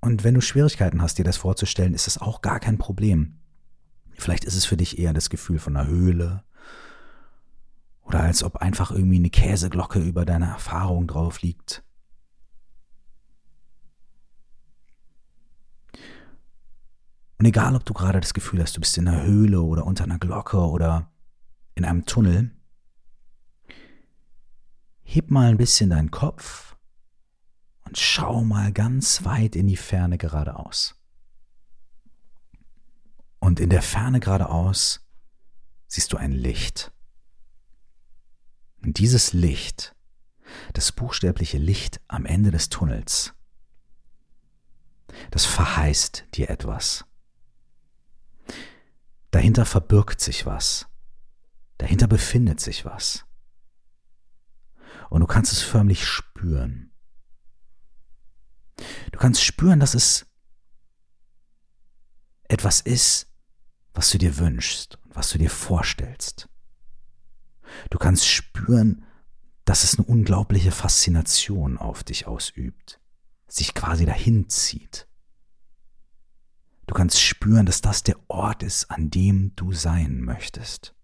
Und 0.00 0.24
wenn 0.24 0.34
du 0.34 0.40
Schwierigkeiten 0.40 1.00
hast, 1.00 1.18
dir 1.18 1.24
das 1.24 1.36
vorzustellen, 1.36 1.94
ist 1.94 2.08
das 2.08 2.18
auch 2.18 2.42
gar 2.42 2.58
kein 2.58 2.78
Problem. 2.78 3.38
Vielleicht 4.14 4.44
ist 4.44 4.56
es 4.56 4.64
für 4.64 4.76
dich 4.76 4.98
eher 4.98 5.12
das 5.12 5.30
Gefühl 5.30 5.58
von 5.58 5.76
einer 5.76 5.86
Höhle 5.88 6.42
oder 8.02 8.20
als 8.20 8.42
ob 8.42 8.56
einfach 8.56 8.90
irgendwie 8.90 9.16
eine 9.16 9.30
Käseglocke 9.30 10.00
über 10.00 10.24
deine 10.24 10.46
Erfahrung 10.46 11.06
drauf 11.06 11.42
liegt. 11.42 11.84
Und 17.38 17.44
egal, 17.44 17.76
ob 17.76 17.84
du 17.84 17.92
gerade 17.92 18.20
das 18.20 18.32
Gefühl 18.32 18.62
hast, 18.62 18.76
du 18.76 18.80
bist 18.80 18.96
in 18.96 19.06
einer 19.06 19.22
Höhle 19.22 19.60
oder 19.60 19.84
unter 19.86 20.04
einer 20.04 20.18
Glocke 20.18 20.58
oder 20.58 21.10
in 21.74 21.84
einem 21.84 22.06
Tunnel, 22.06 22.55
heb 25.06 25.30
mal 25.30 25.48
ein 25.48 25.56
bisschen 25.56 25.90
deinen 25.90 26.10
Kopf 26.10 26.76
und 27.84 27.96
schau 27.96 28.42
mal 28.42 28.72
ganz 28.72 29.24
weit 29.24 29.56
in 29.56 29.66
die 29.66 29.76
Ferne 29.76 30.18
geradeaus. 30.18 30.96
Und 33.38 33.60
in 33.60 33.70
der 33.70 33.82
Ferne 33.82 34.18
geradeaus 34.18 35.06
siehst 35.86 36.12
du 36.12 36.16
ein 36.16 36.32
Licht. 36.32 36.92
Und 38.82 38.98
dieses 38.98 39.32
Licht, 39.32 39.94
das 40.72 40.90
buchstäbliche 40.92 41.58
Licht 41.58 42.00
am 42.08 42.26
Ende 42.26 42.50
des 42.50 42.68
Tunnels, 42.68 43.34
das 45.30 45.44
verheißt 45.44 46.26
dir 46.34 46.50
etwas. 46.50 47.04
Dahinter 49.30 49.64
verbirgt 49.64 50.20
sich 50.20 50.46
was. 50.46 50.86
Dahinter 51.78 52.08
befindet 52.08 52.58
sich 52.58 52.84
was. 52.84 53.25
Und 55.10 55.20
du 55.20 55.26
kannst 55.26 55.52
es 55.52 55.62
förmlich 55.62 56.06
spüren. 56.06 56.92
Du 59.12 59.18
kannst 59.18 59.42
spüren, 59.42 59.80
dass 59.80 59.94
es 59.94 60.26
etwas 62.48 62.80
ist, 62.80 63.26
was 63.94 64.10
du 64.10 64.18
dir 64.18 64.36
wünschst 64.38 64.98
und 65.04 65.16
was 65.16 65.30
du 65.30 65.38
dir 65.38 65.50
vorstellst. 65.50 66.48
Du 67.90 67.98
kannst 67.98 68.26
spüren, 68.26 69.04
dass 69.64 69.84
es 69.84 69.98
eine 69.98 70.06
unglaubliche 70.06 70.70
Faszination 70.70 71.78
auf 71.78 72.04
dich 72.04 72.26
ausübt, 72.26 73.00
sich 73.48 73.74
quasi 73.74 74.06
dahin 74.06 74.48
zieht. 74.48 75.08
Du 76.86 76.94
kannst 76.94 77.20
spüren, 77.20 77.66
dass 77.66 77.80
das 77.80 78.04
der 78.04 78.16
Ort 78.28 78.62
ist, 78.62 78.90
an 78.90 79.10
dem 79.10 79.56
du 79.56 79.72
sein 79.72 80.20
möchtest. 80.20 80.94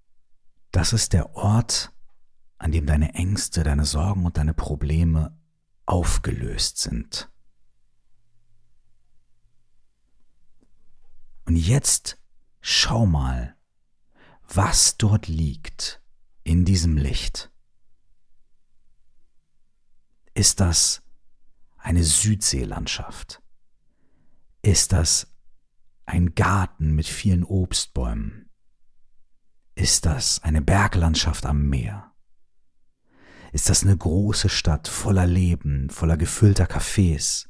Das 0.71 0.92
ist 0.92 1.12
der 1.12 1.35
Ort, 1.35 1.92
an 2.62 2.71
dem 2.71 2.87
deine 2.87 3.14
Ängste, 3.14 3.64
deine 3.64 3.85
Sorgen 3.85 4.25
und 4.25 4.37
deine 4.37 4.54
Probleme 4.54 5.37
aufgelöst 5.85 6.78
sind. 6.78 7.28
Und 11.45 11.57
jetzt 11.57 12.19
schau 12.61 13.04
mal, 13.04 13.57
was 14.47 14.97
dort 14.97 15.26
liegt 15.26 16.00
in 16.45 16.64
diesem 16.64 16.97
Licht. 16.97 17.50
Ist 20.33 20.61
das 20.61 21.02
eine 21.78 22.04
Südseelandschaft? 22.04 23.42
Ist 24.62 24.92
das 24.92 25.35
ein 26.07 26.37
Garten 26.37 26.95
mit 26.95 27.09
vielen 27.09 27.42
Obstbäumen? 27.42 28.49
Ist 29.75 30.07
das 30.07 30.40
eine 30.45 30.62
Berglandschaft 30.62 31.45
am 31.45 31.69
Meer? 31.69 32.12
Ist 33.52 33.68
das 33.68 33.82
eine 33.82 33.97
große 33.97 34.49
Stadt 34.49 34.88
voller 34.88 35.26
Leben, 35.26 35.90
voller 35.90 36.16
gefüllter 36.16 36.64
Cafés? 36.64 37.47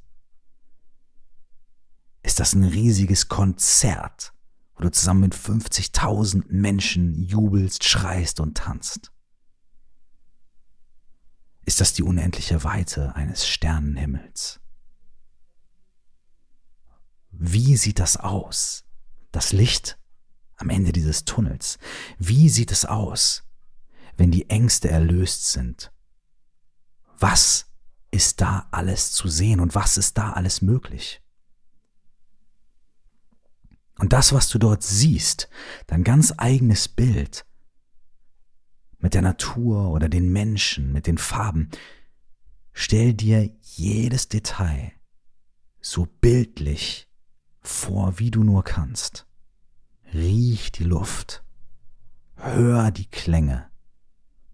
Ist 2.24 2.40
das 2.40 2.54
ein 2.54 2.64
riesiges 2.64 3.28
Konzert, 3.28 4.34
wo 4.74 4.82
du 4.82 4.90
zusammen 4.90 5.20
mit 5.20 5.34
50.000 5.36 6.44
Menschen 6.48 7.14
jubelst, 7.14 7.84
schreist 7.84 8.40
und 8.40 8.56
tanzt? 8.56 9.12
Ist 11.64 11.80
das 11.80 11.94
die 11.94 12.02
unendliche 12.02 12.64
Weite 12.64 13.14
eines 13.14 13.46
Sternenhimmels? 13.46 14.60
Wie 17.30 17.76
sieht 17.76 18.00
das 18.00 18.16
aus? 18.16 18.84
Das 19.30 19.52
Licht 19.52 20.00
am 20.56 20.68
Ende 20.68 20.90
dieses 20.90 21.24
Tunnels. 21.24 21.78
Wie 22.18 22.48
sieht 22.48 22.72
es 22.72 22.84
aus, 22.84 23.44
wenn 24.16 24.30
die 24.30 24.50
Ängste 24.50 24.90
erlöst 24.90 25.52
sind? 25.52 25.92
Was 27.18 27.66
ist 28.10 28.40
da 28.40 28.68
alles 28.70 29.12
zu 29.12 29.28
sehen 29.28 29.60
und 29.60 29.74
was 29.74 29.96
ist 29.96 30.18
da 30.18 30.32
alles 30.32 30.62
möglich? 30.62 31.22
Und 33.98 34.12
das, 34.12 34.32
was 34.32 34.48
du 34.48 34.58
dort 34.58 34.82
siehst, 34.82 35.48
dein 35.86 36.02
ganz 36.02 36.34
eigenes 36.36 36.88
Bild 36.88 37.46
mit 38.98 39.14
der 39.14 39.22
Natur 39.22 39.90
oder 39.90 40.08
den 40.08 40.32
Menschen, 40.32 40.92
mit 40.92 41.06
den 41.06 41.18
Farben, 41.18 41.70
stell 42.72 43.14
dir 43.14 43.50
jedes 43.60 44.28
Detail 44.28 44.92
so 45.80 46.06
bildlich 46.20 47.08
vor, 47.60 48.18
wie 48.18 48.30
du 48.30 48.44
nur 48.44 48.64
kannst. 48.64 49.26
Riech 50.12 50.72
die 50.72 50.84
Luft, 50.84 51.44
hör 52.36 52.90
die 52.90 53.06
Klänge, 53.06 53.70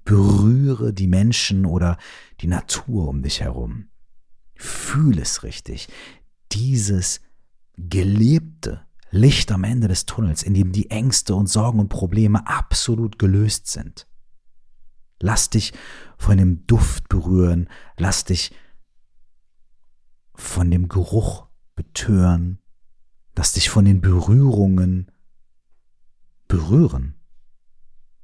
berühre 0.09 0.95
die 0.95 1.07
Menschen 1.07 1.67
oder 1.67 1.99
die 2.41 2.47
Natur 2.47 3.09
um 3.09 3.21
dich 3.21 3.43
herum. 3.43 3.91
Fühl 4.55 5.19
es 5.19 5.43
richtig. 5.43 5.89
Dieses 6.51 7.21
gelebte 7.77 8.87
Licht 9.11 9.53
am 9.53 9.65
Ende 9.65 9.87
des 9.87 10.07
Tunnels, 10.07 10.43
in 10.43 10.55
dem 10.55 10.73
die 10.73 10.91
Ängste 10.91 11.35
und 11.35 11.47
Sorgen 11.47 11.79
und 11.79 11.91
Probleme 11.91 12.47
absolut 12.47 13.19
gelöst 13.19 13.67
sind. 13.67 14.09
Lass 15.21 15.51
dich 15.51 15.75
von 16.17 16.39
dem 16.39 16.67
Duft 16.67 17.11
berühren, 17.11 17.69
lass 17.99 18.25
dich 18.25 18.55
von 20.35 20.71
dem 20.71 20.89
Geruch 20.89 21.49
betören, 21.75 22.61
lass 23.37 23.53
dich 23.53 23.69
von 23.69 23.85
den 23.85 24.01
Berührungen 24.01 25.11
berühren. 26.47 27.18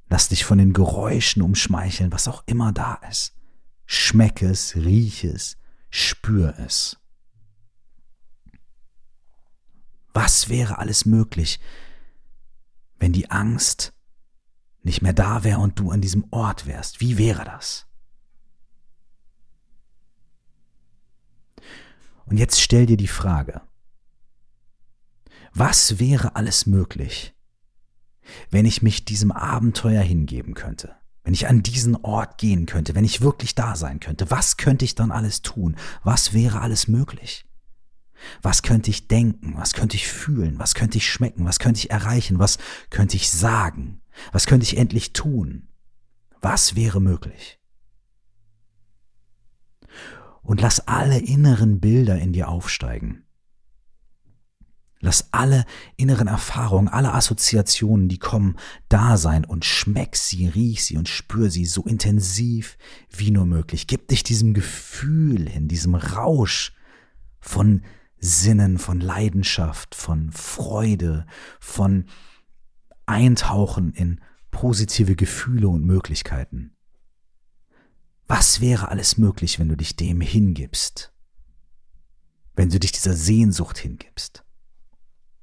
Lass 0.07 0.29
dich 0.29 0.45
von 0.45 0.57
den 0.57 0.73
Geräuschen 0.73 1.41
umschmeicheln, 1.41 2.11
was 2.11 2.27
auch 2.27 2.43
immer 2.45 2.71
da 2.71 2.95
ist. 3.09 3.35
Schmeck 3.85 4.41
es, 4.41 4.75
riech 4.75 5.23
es, 5.23 5.57
spür 5.89 6.57
es. 6.59 6.97
Was 10.13 10.47
wäre 10.49 10.77
alles 10.77 11.05
möglich, 11.05 11.59
wenn 12.99 13.11
die 13.11 13.31
Angst 13.31 13.93
nicht 14.81 15.01
mehr 15.01 15.13
da 15.13 15.43
wäre 15.43 15.59
und 15.59 15.79
du 15.79 15.91
an 15.91 16.01
diesem 16.01 16.25
Ort 16.31 16.67
wärst? 16.67 17.01
Wie 17.01 17.17
wäre 17.17 17.43
das? 17.43 17.87
Und 22.25 22.37
jetzt 22.37 22.61
stell 22.61 22.85
dir 22.85 22.97
die 22.97 23.07
Frage, 23.07 23.61
was 25.53 25.99
wäre 25.99 26.35
alles 26.35 26.65
möglich, 26.65 27.34
wenn 28.49 28.65
ich 28.65 28.81
mich 28.81 29.05
diesem 29.05 29.31
Abenteuer 29.31 30.01
hingeben 30.01 30.53
könnte? 30.53 30.95
Wenn 31.23 31.33
ich 31.33 31.47
an 31.47 31.63
diesen 31.63 31.95
Ort 31.95 32.37
gehen 32.37 32.67
könnte, 32.67 32.93
wenn 32.93 33.03
ich 33.03 33.21
wirklich 33.21 33.55
da 33.55 33.75
sein 33.75 33.99
könnte, 33.99 34.29
was 34.29 34.57
könnte 34.57 34.85
ich 34.85 34.93
dann 34.93 35.11
alles 35.11 35.41
tun? 35.41 35.75
Was 36.03 36.33
wäre 36.33 36.61
alles 36.61 36.87
möglich? 36.87 37.45
Was 38.41 38.61
könnte 38.61 38.89
ich 38.89 39.07
denken? 39.07 39.55
Was 39.57 39.73
könnte 39.73 39.97
ich 39.97 40.07
fühlen? 40.07 40.59
Was 40.59 40.75
könnte 40.75 40.97
ich 40.97 41.09
schmecken? 41.09 41.45
Was 41.45 41.59
könnte 41.59 41.79
ich 41.79 41.89
erreichen? 41.89 42.39
Was 42.39 42.57
könnte 42.89 43.15
ich 43.15 43.31
sagen? 43.31 44.01
Was 44.31 44.45
könnte 44.45 44.65
ich 44.65 44.77
endlich 44.77 45.13
tun? 45.13 45.67
Was 46.41 46.75
wäre 46.75 47.01
möglich? 47.01 47.59
Und 50.43 50.61
lass 50.61 50.87
alle 50.87 51.17
inneren 51.17 51.79
Bilder 51.79 52.19
in 52.19 52.33
dir 52.33 52.49
aufsteigen. 52.49 53.24
Lass 55.01 55.27
alle 55.31 55.65
inneren 55.97 56.27
Erfahrungen, 56.27 56.87
alle 56.87 57.13
Assoziationen, 57.13 58.07
die 58.07 58.17
kommen, 58.17 58.57
da 58.89 59.17
sein 59.17 59.45
und 59.45 59.65
schmeck 59.65 60.15
sie, 60.15 60.47
riech 60.47 60.83
sie 60.83 60.97
und 60.97 61.09
spür 61.09 61.51
sie 61.51 61.65
so 61.65 61.83
intensiv 61.83 62.77
wie 63.09 63.31
nur 63.31 63.45
möglich. 63.45 63.87
Gib 63.87 64.07
dich 64.07 64.23
diesem 64.23 64.53
Gefühl 64.53 65.49
hin, 65.49 65.67
diesem 65.67 65.95
Rausch 65.95 66.73
von 67.39 67.83
Sinnen, 68.17 68.79
von 68.79 69.01
Leidenschaft, 69.01 69.93
von 69.93 70.31
Freude, 70.31 71.27
von 71.59 72.05
Eintauchen 73.05 73.91
in 73.93 74.21
positive 74.49 75.15
Gefühle 75.15 75.67
und 75.67 75.83
Möglichkeiten. 75.85 76.73
Was 78.27 78.61
wäre 78.61 78.87
alles 78.87 79.17
möglich, 79.17 79.59
wenn 79.59 79.67
du 79.67 79.75
dich 79.75 79.95
dem 79.95 80.21
hingibst? 80.21 81.13
Wenn 82.55 82.69
du 82.69 82.79
dich 82.79 82.93
dieser 82.93 83.13
Sehnsucht 83.13 83.77
hingibst? 83.77 84.44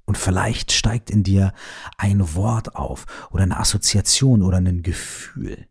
Und 0.05 0.19
vielleicht 0.19 0.73
steigt 0.73 1.11
in 1.11 1.23
dir 1.23 1.53
ein 1.97 2.35
Wort 2.35 2.75
auf 2.77 3.07
oder 3.31 3.45
eine 3.45 3.59
Assoziation 3.59 4.43
oder 4.43 4.59
ein 4.59 4.83
Gefühl. 4.83 5.69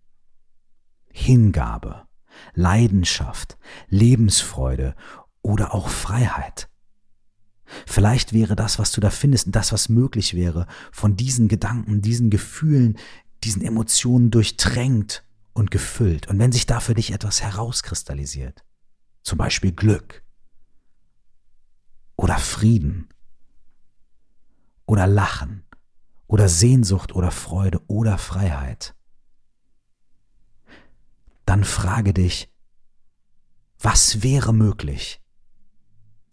Hingabe, 1.10 2.08
Leidenschaft, 2.54 3.58
Lebensfreude 3.90 4.96
oder 5.42 5.74
auch 5.74 5.90
Freiheit. 5.90 6.70
Vielleicht 7.86 8.34
wäre 8.34 8.56
das, 8.56 8.80
was 8.80 8.92
du 8.92 9.02
da 9.02 9.10
findest, 9.10 9.48
das, 9.56 9.72
was 9.72 9.90
möglich 9.90 10.34
wäre, 10.34 10.68
von 10.92 11.16
diesen 11.16 11.48
Gedanken, 11.48 12.02
diesen 12.02 12.30
Gefühlen, 12.30 12.98
diesen 13.44 13.62
Emotionen 13.62 14.32
durchtränkt 14.32 15.26
und 15.54 15.72
gefüllt. 15.72 16.28
Und 16.28 16.40
wenn 16.40 16.52
sich 16.52 16.66
da 16.66 16.80
für 16.80 16.94
dich 16.94 17.12
etwas 17.12 17.42
herauskristallisiert, 17.42 18.64
zum 19.24 19.38
Beispiel 19.38 19.72
Glück 19.72 20.24
oder 22.16 22.38
Frieden 22.38 23.10
oder 24.92 25.08
Lachen 25.08 25.64
oder 26.28 26.50
Sehnsucht 26.50 27.16
oder 27.16 27.32
Freude 27.32 27.80
oder 27.88 28.18
Freiheit, 28.18 28.94
dann 31.46 31.64
frage 31.64 32.14
dich, 32.14 32.52
was 33.80 34.22
wäre 34.22 34.54
möglich, 34.54 35.22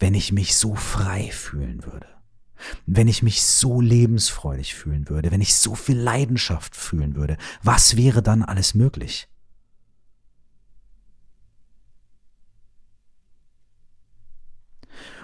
wenn 0.00 0.12
ich 0.12 0.32
mich 0.32 0.56
so 0.56 0.74
frei 0.74 1.30
fühlen 1.30 1.84
würde? 1.84 2.08
Wenn 2.84 3.06
ich 3.06 3.22
mich 3.22 3.44
so 3.44 3.80
lebensfreudig 3.80 4.74
fühlen 4.74 5.08
würde, 5.08 5.30
wenn 5.30 5.40
ich 5.40 5.54
so 5.54 5.76
viel 5.76 5.96
Leidenschaft 5.96 6.74
fühlen 6.74 7.14
würde, 7.14 7.36
was 7.62 7.96
wäre 7.96 8.24
dann 8.24 8.42
alles 8.42 8.74
möglich? 8.74 9.28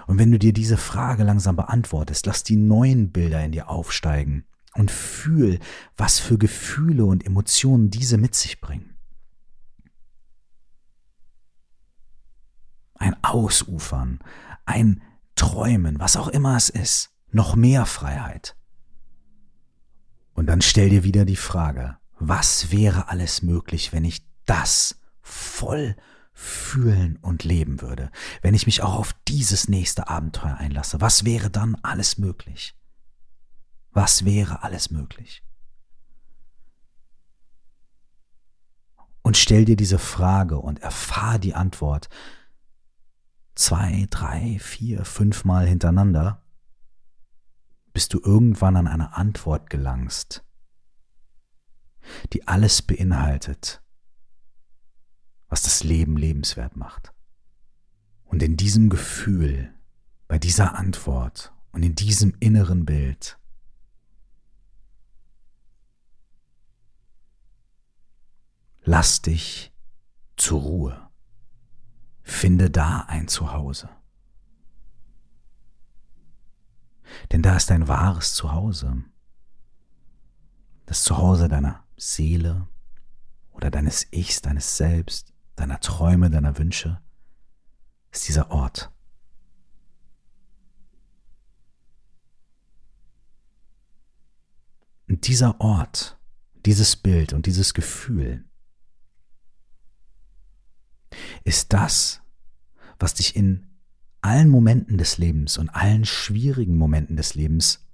Und 0.07 0.19
wenn 0.19 0.31
du 0.31 0.39
dir 0.39 0.53
diese 0.53 0.77
Frage 0.77 1.23
langsam 1.23 1.55
beantwortest, 1.55 2.25
lass 2.25 2.43
die 2.43 2.55
neuen 2.55 3.11
Bilder 3.11 3.43
in 3.43 3.51
dir 3.51 3.69
aufsteigen 3.69 4.45
und 4.75 4.91
fühl, 4.91 5.59
was 5.97 6.19
für 6.19 6.37
Gefühle 6.37 7.05
und 7.05 7.25
Emotionen 7.25 7.89
diese 7.89 8.17
mit 8.17 8.35
sich 8.35 8.61
bringen. 8.61 8.97
Ein 12.95 13.15
Ausufern, 13.23 14.19
ein 14.65 15.01
Träumen, 15.35 15.99
was 15.99 16.17
auch 16.17 16.27
immer 16.27 16.55
es 16.55 16.69
ist, 16.69 17.11
noch 17.31 17.55
mehr 17.55 17.85
Freiheit. 17.85 18.55
Und 20.33 20.47
dann 20.47 20.61
stell 20.61 20.89
dir 20.89 21.03
wieder 21.03 21.25
die 21.25 21.35
Frage, 21.35 21.97
was 22.19 22.71
wäre 22.71 23.09
alles 23.09 23.41
möglich, 23.41 23.91
wenn 23.91 24.05
ich 24.05 24.25
das 24.45 24.99
voll 25.21 25.95
fühlen 26.35 27.17
und 27.21 27.45
leben 27.45 27.81
würde, 27.81 28.11
wenn 28.41 28.53
ich 28.53 28.65
mich 28.65 28.83
auch 28.83 28.95
auf 28.95 29.15
dieses 29.27 29.69
nächste 29.69 30.09
Abenteuer 30.09 30.57
einlasse, 30.57 30.99
was 30.99 31.23
wäre 31.23 31.49
dann 31.49 31.75
alles 31.81 32.17
möglich? 32.17 32.75
Was 33.91 34.25
wäre 34.25 34.61
alles 34.61 34.91
möglich? 34.91 35.41
Und 39.21 39.37
stell 39.37 39.63
dir 39.63 39.77
diese 39.77 39.97
Frage 39.97 40.59
und 40.59 40.83
erfahr 40.83 41.39
die 41.39 41.55
Antwort 41.55 42.09
zwei, 43.55 44.05
drei, 44.09 44.59
vier, 44.59 45.05
fünfmal 45.05 45.65
hintereinander, 45.65 46.43
bis 47.93 48.09
du 48.09 48.19
irgendwann 48.19 48.75
an 48.75 48.87
eine 48.87 49.15
Antwort 49.15 49.69
gelangst, 49.69 50.43
die 52.33 52.45
alles 52.45 52.81
beinhaltet, 52.81 53.81
was 55.49 55.63
das 55.63 55.83
Leben 55.83 56.17
lebenswert 56.17 56.75
macht. 56.75 57.13
Und 58.25 58.41
in 58.43 58.57
diesem 58.57 58.89
Gefühl, 58.89 59.73
bei 60.27 60.39
dieser 60.39 60.75
Antwort 60.75 61.53
und 61.71 61.83
in 61.83 61.95
diesem 61.95 62.35
inneren 62.39 62.85
Bild 62.85 63.37
lass 68.83 69.21
dich 69.21 69.73
zur 70.37 70.61
Ruhe. 70.61 71.09
Finde 72.23 72.71
da 72.71 73.01
ein 73.01 73.27
Zuhause. 73.27 73.89
Denn 77.31 77.41
da 77.41 77.55
ist 77.55 77.69
dein 77.69 77.87
wahres 77.87 78.33
Zuhause. 78.33 79.03
Das 80.87 81.03
Zuhause 81.03 81.47
deiner 81.47 81.83
Seele 81.97 82.67
oder 83.51 83.69
deines 83.69 84.11
Ichs, 84.11 84.41
deines 84.41 84.77
Selbst 84.77 85.34
deiner 85.55 85.79
Träume, 85.79 86.29
deiner 86.29 86.57
Wünsche, 86.57 87.01
ist 88.11 88.27
dieser 88.27 88.51
Ort. 88.51 88.91
Und 95.07 95.27
dieser 95.27 95.61
Ort, 95.61 96.17
dieses 96.65 96.95
Bild 96.95 97.33
und 97.33 97.45
dieses 97.45 97.73
Gefühl 97.73 98.43
ist 101.43 101.73
das, 101.73 102.21
was 102.99 103.13
dich 103.13 103.35
in 103.35 103.67
allen 104.21 104.49
Momenten 104.49 104.97
des 104.97 105.17
Lebens 105.17 105.57
und 105.57 105.69
allen 105.69 106.05
schwierigen 106.05 106.77
Momenten 106.77 107.15
des 107.15 107.35
Lebens 107.35 107.85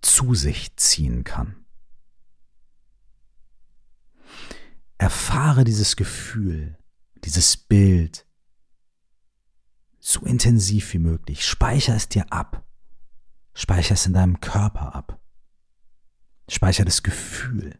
zu 0.00 0.34
sich 0.34 0.74
ziehen 0.76 1.22
kann. 1.24 1.65
Erfahre 4.98 5.64
dieses 5.64 5.96
Gefühl, 5.96 6.78
dieses 7.24 7.56
Bild 7.56 8.26
so 9.98 10.20
intensiv 10.20 10.92
wie 10.92 10.98
möglich. 10.98 11.44
Speicher 11.44 11.94
es 11.94 12.08
dir 12.08 12.32
ab. 12.32 12.64
Speicher 13.54 13.94
es 13.94 14.06
in 14.06 14.12
deinem 14.12 14.40
Körper 14.40 14.94
ab. 14.94 15.20
Speicher 16.48 16.84
das 16.84 17.02
Gefühl. 17.02 17.78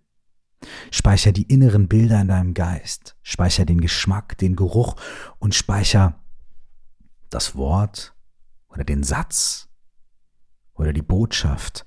Speicher 0.90 1.32
die 1.32 1.44
inneren 1.44 1.88
Bilder 1.88 2.20
in 2.20 2.28
deinem 2.28 2.52
Geist. 2.52 3.16
Speicher 3.22 3.64
den 3.64 3.80
Geschmack, 3.80 4.36
den 4.38 4.56
Geruch 4.56 4.96
und 5.38 5.54
speicher 5.54 6.18
das 7.30 7.54
Wort 7.54 8.14
oder 8.68 8.84
den 8.84 9.02
Satz 9.04 9.68
oder 10.74 10.92
die 10.92 11.02
Botschaft, 11.02 11.86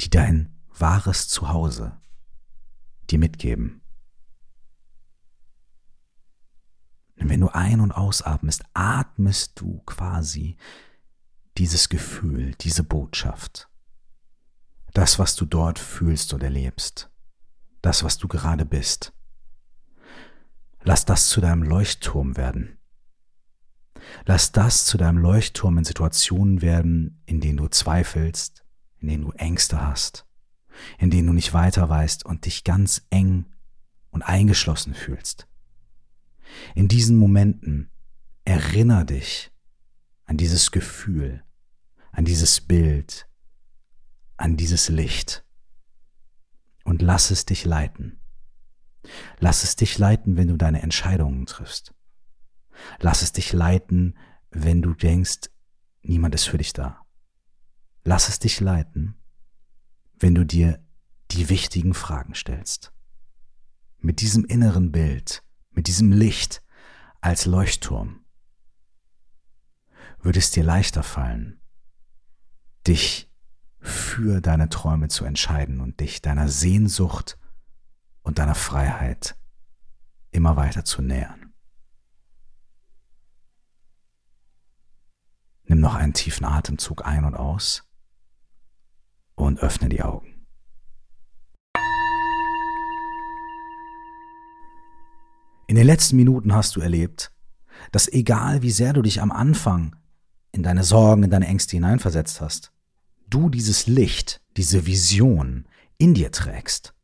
die 0.00 0.10
dein 0.10 0.60
wahres 0.78 1.28
Zuhause 1.28 1.98
dir 3.10 3.18
mitgeben. 3.18 3.82
Und 7.16 7.28
wenn 7.28 7.40
du 7.40 7.48
ein- 7.48 7.80
und 7.80 7.92
ausatmest, 7.92 8.62
atmest 8.74 9.60
du 9.60 9.80
quasi 9.86 10.56
dieses 11.56 11.88
Gefühl, 11.88 12.54
diese 12.60 12.84
Botschaft, 12.84 13.68
das, 14.94 15.18
was 15.18 15.34
du 15.36 15.44
dort 15.44 15.78
fühlst 15.78 16.32
oder 16.32 16.44
erlebst, 16.44 17.10
das, 17.82 18.04
was 18.04 18.18
du 18.18 18.28
gerade 18.28 18.64
bist. 18.64 19.12
Lass 20.82 21.04
das 21.04 21.28
zu 21.28 21.40
deinem 21.40 21.62
Leuchtturm 21.62 22.36
werden. 22.36 22.78
Lass 24.24 24.52
das 24.52 24.86
zu 24.86 24.96
deinem 24.96 25.18
Leuchtturm 25.18 25.78
in 25.78 25.84
Situationen 25.84 26.62
werden, 26.62 27.22
in 27.26 27.40
denen 27.40 27.58
du 27.58 27.68
zweifelst, 27.68 28.64
in 28.98 29.08
denen 29.08 29.24
du 29.24 29.32
Ängste 29.32 29.80
hast, 29.80 30.26
in 30.98 31.10
denen 31.10 31.28
du 31.28 31.32
nicht 31.32 31.52
weiter 31.52 31.88
weißt 31.88 32.24
und 32.24 32.46
dich 32.46 32.64
ganz 32.64 33.06
eng 33.10 33.46
und 34.10 34.22
eingeschlossen 34.22 34.94
fühlst. 34.94 35.46
In 36.74 36.88
diesen 36.88 37.16
Momenten 37.16 37.90
erinner 38.44 39.04
dich 39.04 39.52
an 40.24 40.36
dieses 40.36 40.70
Gefühl, 40.70 41.44
an 42.12 42.24
dieses 42.24 42.60
Bild, 42.60 43.28
an 44.36 44.56
dieses 44.56 44.88
Licht 44.88 45.44
und 46.84 47.02
lass 47.02 47.30
es 47.30 47.44
dich 47.44 47.64
leiten. 47.64 48.20
Lass 49.38 49.64
es 49.64 49.76
dich 49.76 49.98
leiten, 49.98 50.36
wenn 50.36 50.48
du 50.48 50.56
deine 50.56 50.82
Entscheidungen 50.82 51.46
triffst. 51.46 51.94
Lass 53.00 53.22
es 53.22 53.32
dich 53.32 53.52
leiten, 53.52 54.16
wenn 54.50 54.82
du 54.82 54.94
denkst, 54.94 55.50
niemand 56.02 56.34
ist 56.34 56.48
für 56.48 56.58
dich 56.58 56.72
da. 56.72 57.04
Lass 58.04 58.28
es 58.28 58.38
dich 58.38 58.60
leiten, 58.60 59.17
wenn 60.18 60.34
du 60.34 60.44
dir 60.44 60.84
die 61.30 61.48
wichtigen 61.48 61.94
Fragen 61.94 62.34
stellst. 62.34 62.92
Mit 63.98 64.20
diesem 64.20 64.44
inneren 64.44 64.92
Bild, 64.92 65.42
mit 65.70 65.86
diesem 65.86 66.12
Licht 66.12 66.62
als 67.20 67.46
Leuchtturm, 67.46 68.24
würde 70.20 70.38
es 70.38 70.50
dir 70.50 70.64
leichter 70.64 71.02
fallen, 71.02 71.60
dich 72.86 73.30
für 73.80 74.40
deine 74.40 74.68
Träume 74.68 75.08
zu 75.08 75.24
entscheiden 75.24 75.80
und 75.80 76.00
dich 76.00 76.20
deiner 76.20 76.48
Sehnsucht 76.48 77.38
und 78.22 78.38
deiner 78.38 78.54
Freiheit 78.54 79.36
immer 80.30 80.56
weiter 80.56 80.84
zu 80.84 81.02
nähern. 81.02 81.54
Nimm 85.64 85.80
noch 85.80 85.94
einen 85.94 86.14
tiefen 86.14 86.46
Atemzug 86.46 87.04
ein 87.04 87.24
und 87.24 87.34
aus 87.34 87.87
und 89.38 89.60
öffne 89.60 89.88
die 89.88 90.02
Augen. 90.02 90.34
In 95.66 95.76
den 95.76 95.86
letzten 95.86 96.16
Minuten 96.16 96.54
hast 96.54 96.76
du 96.76 96.80
erlebt, 96.80 97.30
dass 97.92 98.08
egal 98.08 98.62
wie 98.62 98.70
sehr 98.70 98.92
du 98.92 99.02
dich 99.02 99.20
am 99.20 99.30
Anfang 99.30 99.94
in 100.50 100.62
deine 100.62 100.82
Sorgen, 100.82 101.24
in 101.24 101.30
deine 101.30 101.46
Ängste 101.46 101.76
hineinversetzt 101.76 102.40
hast, 102.40 102.72
du 103.28 103.50
dieses 103.50 103.86
Licht, 103.86 104.40
diese 104.56 104.86
Vision 104.86 105.66
in 105.98 106.14
dir 106.14 106.32
trägst. 106.32 106.94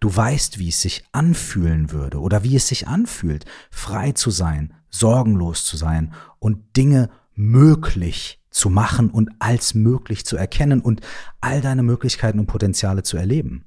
Du 0.00 0.14
weißt, 0.14 0.58
wie 0.58 0.68
es 0.70 0.82
sich 0.82 1.04
anfühlen 1.12 1.92
würde 1.92 2.18
oder 2.18 2.42
wie 2.42 2.56
es 2.56 2.66
sich 2.66 2.88
anfühlt, 2.88 3.44
frei 3.70 4.10
zu 4.12 4.30
sein, 4.30 4.74
sorgenlos 4.90 5.64
zu 5.64 5.76
sein 5.76 6.12
und 6.40 6.76
Dinge 6.76 7.10
möglich 7.34 8.39
zu 8.50 8.70
machen 8.70 9.10
und 9.10 9.30
als 9.38 9.74
möglich 9.74 10.24
zu 10.24 10.36
erkennen 10.36 10.80
und 10.80 11.00
all 11.40 11.60
deine 11.60 11.82
Möglichkeiten 11.82 12.38
und 12.38 12.46
Potenziale 12.46 13.02
zu 13.02 13.16
erleben. 13.16 13.64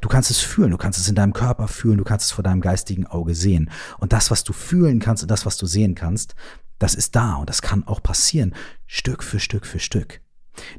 Du 0.00 0.08
kannst 0.08 0.30
es 0.30 0.40
fühlen, 0.40 0.70
du 0.70 0.76
kannst 0.76 0.98
es 0.98 1.08
in 1.08 1.14
deinem 1.14 1.32
Körper 1.32 1.68
fühlen, 1.68 1.98
du 1.98 2.04
kannst 2.04 2.26
es 2.26 2.32
vor 2.32 2.44
deinem 2.44 2.60
geistigen 2.60 3.06
Auge 3.06 3.34
sehen. 3.34 3.70
Und 3.98 4.12
das, 4.12 4.30
was 4.30 4.44
du 4.44 4.52
fühlen 4.52 5.00
kannst 5.00 5.22
und 5.22 5.30
das, 5.30 5.46
was 5.46 5.56
du 5.56 5.66
sehen 5.66 5.94
kannst, 5.94 6.34
das 6.78 6.94
ist 6.94 7.14
da 7.14 7.36
und 7.36 7.48
das 7.48 7.62
kann 7.62 7.86
auch 7.86 8.02
passieren, 8.02 8.54
Stück 8.86 9.22
für 9.22 9.40
Stück 9.40 9.66
für 9.66 9.78
Stück. 9.78 10.20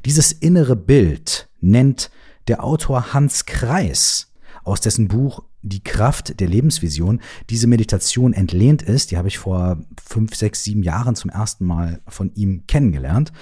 Dieses 0.04 0.32
innere 0.32 0.76
Bild 0.76 1.48
nennt 1.60 2.10
der 2.46 2.62
Autor 2.62 3.14
Hans 3.14 3.46
Kreis 3.46 4.32
aus 4.62 4.80
dessen 4.80 5.08
Buch 5.08 5.42
Die 5.66 5.82
Kraft 5.82 6.40
der 6.40 6.46
Lebensvision 6.46 7.22
diese 7.48 7.66
Meditation 7.66 8.34
entlehnt 8.34 8.82
ist. 8.82 9.10
Die 9.10 9.16
habe 9.16 9.28
ich 9.28 9.38
vor 9.38 9.78
fünf, 10.04 10.34
sechs, 10.34 10.62
sieben 10.62 10.82
Jahren 10.82 11.16
zum 11.16 11.30
ersten 11.30 11.64
Mal 11.64 12.02
von 12.06 12.32
ihm 12.34 12.66
kennengelernt. 12.66 13.32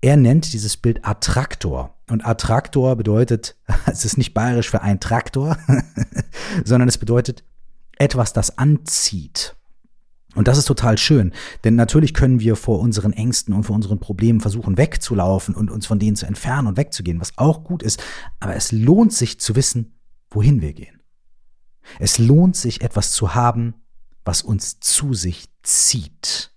Er 0.00 0.16
nennt 0.16 0.52
dieses 0.54 0.78
Bild 0.78 1.04
Attraktor. 1.04 1.94
Und 2.08 2.24
Attraktor 2.26 2.96
bedeutet, 2.96 3.56
es 3.86 4.06
ist 4.06 4.16
nicht 4.16 4.32
bayerisch 4.32 4.70
für 4.70 4.80
ein 4.80 4.98
Traktor, 4.98 5.58
sondern 6.64 6.88
es 6.88 6.96
bedeutet 6.96 7.44
etwas, 7.98 8.32
das 8.32 8.56
anzieht. 8.56 9.54
Und 10.34 10.48
das 10.48 10.56
ist 10.56 10.66
total 10.66 10.96
schön, 10.98 11.32
denn 11.64 11.74
natürlich 11.74 12.14
können 12.14 12.38
wir 12.38 12.54
vor 12.54 12.80
unseren 12.80 13.12
Ängsten 13.12 13.54
und 13.54 13.64
vor 13.64 13.74
unseren 13.74 13.98
Problemen 13.98 14.40
versuchen 14.40 14.78
wegzulaufen 14.78 15.54
und 15.54 15.70
uns 15.70 15.86
von 15.86 15.98
denen 15.98 16.16
zu 16.16 16.26
entfernen 16.26 16.68
und 16.68 16.76
wegzugehen, 16.76 17.20
was 17.20 17.36
auch 17.36 17.64
gut 17.64 17.82
ist, 17.82 18.02
aber 18.38 18.54
es 18.54 18.70
lohnt 18.70 19.12
sich 19.12 19.40
zu 19.40 19.56
wissen, 19.56 19.98
wohin 20.30 20.60
wir 20.60 20.74
gehen. 20.74 20.97
Es 21.98 22.18
lohnt 22.18 22.56
sich 22.56 22.80
etwas 22.80 23.12
zu 23.12 23.34
haben, 23.34 23.74
was 24.24 24.42
uns 24.42 24.80
zu 24.80 25.14
sich 25.14 25.48
zieht, 25.62 26.54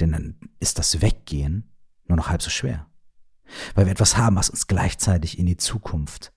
denn 0.00 0.12
dann 0.12 0.40
ist 0.58 0.78
das 0.78 1.00
Weggehen 1.00 1.72
nur 2.06 2.16
noch 2.16 2.28
halb 2.28 2.42
so 2.42 2.50
schwer. 2.50 2.86
Weil 3.74 3.86
wir 3.86 3.92
etwas 3.92 4.16
haben, 4.16 4.36
was 4.36 4.50
uns 4.50 4.66
gleichzeitig 4.66 5.38
in 5.38 5.46
die 5.46 5.56
Zukunft, 5.56 6.32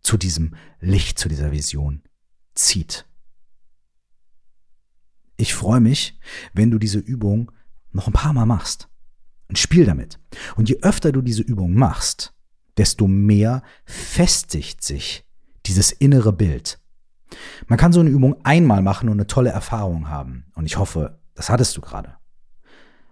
zu 0.00 0.16
diesem 0.16 0.56
Licht, 0.80 1.18
zu 1.18 1.28
dieser 1.28 1.52
Vision 1.52 2.02
zieht. 2.54 3.06
Ich 5.36 5.54
freue 5.54 5.80
mich, 5.80 6.18
wenn 6.52 6.70
du 6.70 6.78
diese 6.78 6.98
Übung 6.98 7.52
noch 7.92 8.06
ein 8.06 8.12
paar 8.12 8.32
Mal 8.32 8.46
machst. 8.46 8.88
Und 9.48 9.58
spiel 9.58 9.84
damit. 9.84 10.18
Und 10.56 10.68
je 10.68 10.78
öfter 10.82 11.12
du 11.12 11.20
diese 11.20 11.42
Übung 11.42 11.74
machst, 11.74 12.34
desto 12.76 13.06
mehr 13.06 13.62
festigt 13.84 14.82
sich 14.82 15.24
dieses 15.66 15.92
innere 15.92 16.32
Bild. 16.32 16.80
Man 17.66 17.78
kann 17.78 17.92
so 17.92 18.00
eine 18.00 18.10
Übung 18.10 18.36
einmal 18.44 18.82
machen 18.82 19.08
und 19.08 19.14
eine 19.14 19.26
tolle 19.26 19.50
Erfahrung 19.50 20.08
haben. 20.08 20.44
Und 20.54 20.66
ich 20.66 20.78
hoffe, 20.78 21.18
das 21.34 21.50
hattest 21.50 21.76
du 21.76 21.80
gerade. 21.80 22.14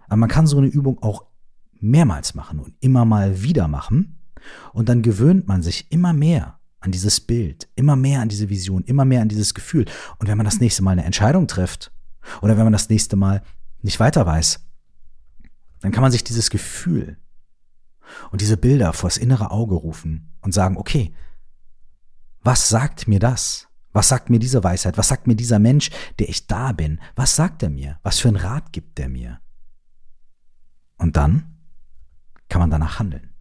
Aber 0.07 0.17
man 0.17 0.29
kann 0.29 0.47
so 0.47 0.57
eine 0.57 0.67
Übung 0.67 1.01
auch 1.01 1.25
mehrmals 1.79 2.35
machen 2.35 2.59
und 2.59 2.73
immer 2.79 3.05
mal 3.05 3.43
wieder 3.43 3.67
machen. 3.67 4.19
Und 4.73 4.89
dann 4.89 5.01
gewöhnt 5.01 5.47
man 5.47 5.61
sich 5.61 5.91
immer 5.91 6.13
mehr 6.13 6.59
an 6.79 6.91
dieses 6.91 7.21
Bild, 7.21 7.69
immer 7.75 7.95
mehr 7.95 8.21
an 8.21 8.29
diese 8.29 8.49
Vision, 8.49 8.83
immer 8.83 9.05
mehr 9.05 9.21
an 9.21 9.29
dieses 9.29 9.53
Gefühl. 9.53 9.85
Und 10.17 10.27
wenn 10.27 10.37
man 10.37 10.45
das 10.45 10.59
nächste 10.59 10.83
Mal 10.83 10.91
eine 10.91 11.05
Entscheidung 11.05 11.47
trifft 11.47 11.91
oder 12.41 12.57
wenn 12.57 12.63
man 12.63 12.73
das 12.73 12.89
nächste 12.89 13.15
Mal 13.15 13.43
nicht 13.81 13.99
weiter 13.99 14.25
weiß, 14.25 14.65
dann 15.81 15.91
kann 15.91 16.01
man 16.01 16.11
sich 16.11 16.23
dieses 16.23 16.49
Gefühl 16.49 17.17
und 18.31 18.41
diese 18.41 18.57
Bilder 18.57 18.93
vors 18.93 19.17
innere 19.17 19.51
Auge 19.51 19.75
rufen 19.75 20.33
und 20.41 20.53
sagen, 20.53 20.77
okay, 20.77 21.13
was 22.43 22.69
sagt 22.69 23.07
mir 23.07 23.19
das? 23.19 23.67
Was 23.93 24.07
sagt 24.07 24.29
mir 24.29 24.39
diese 24.39 24.63
Weisheit? 24.63 24.97
Was 24.97 25.09
sagt 25.09 25.27
mir 25.27 25.35
dieser 25.35 25.59
Mensch, 25.59 25.89
der 26.19 26.29
ich 26.29 26.47
da 26.47 26.71
bin? 26.71 26.99
Was 27.15 27.35
sagt 27.35 27.63
er 27.63 27.69
mir? 27.69 27.99
Was 28.03 28.19
für 28.19 28.29
einen 28.29 28.37
Rat 28.37 28.71
gibt 28.71 28.99
er 28.99 29.09
mir? 29.09 29.39
Und 30.97 31.17
dann 31.17 31.57
kann 32.47 32.61
man 32.61 32.69
danach 32.69 32.99
handeln. 32.99 33.33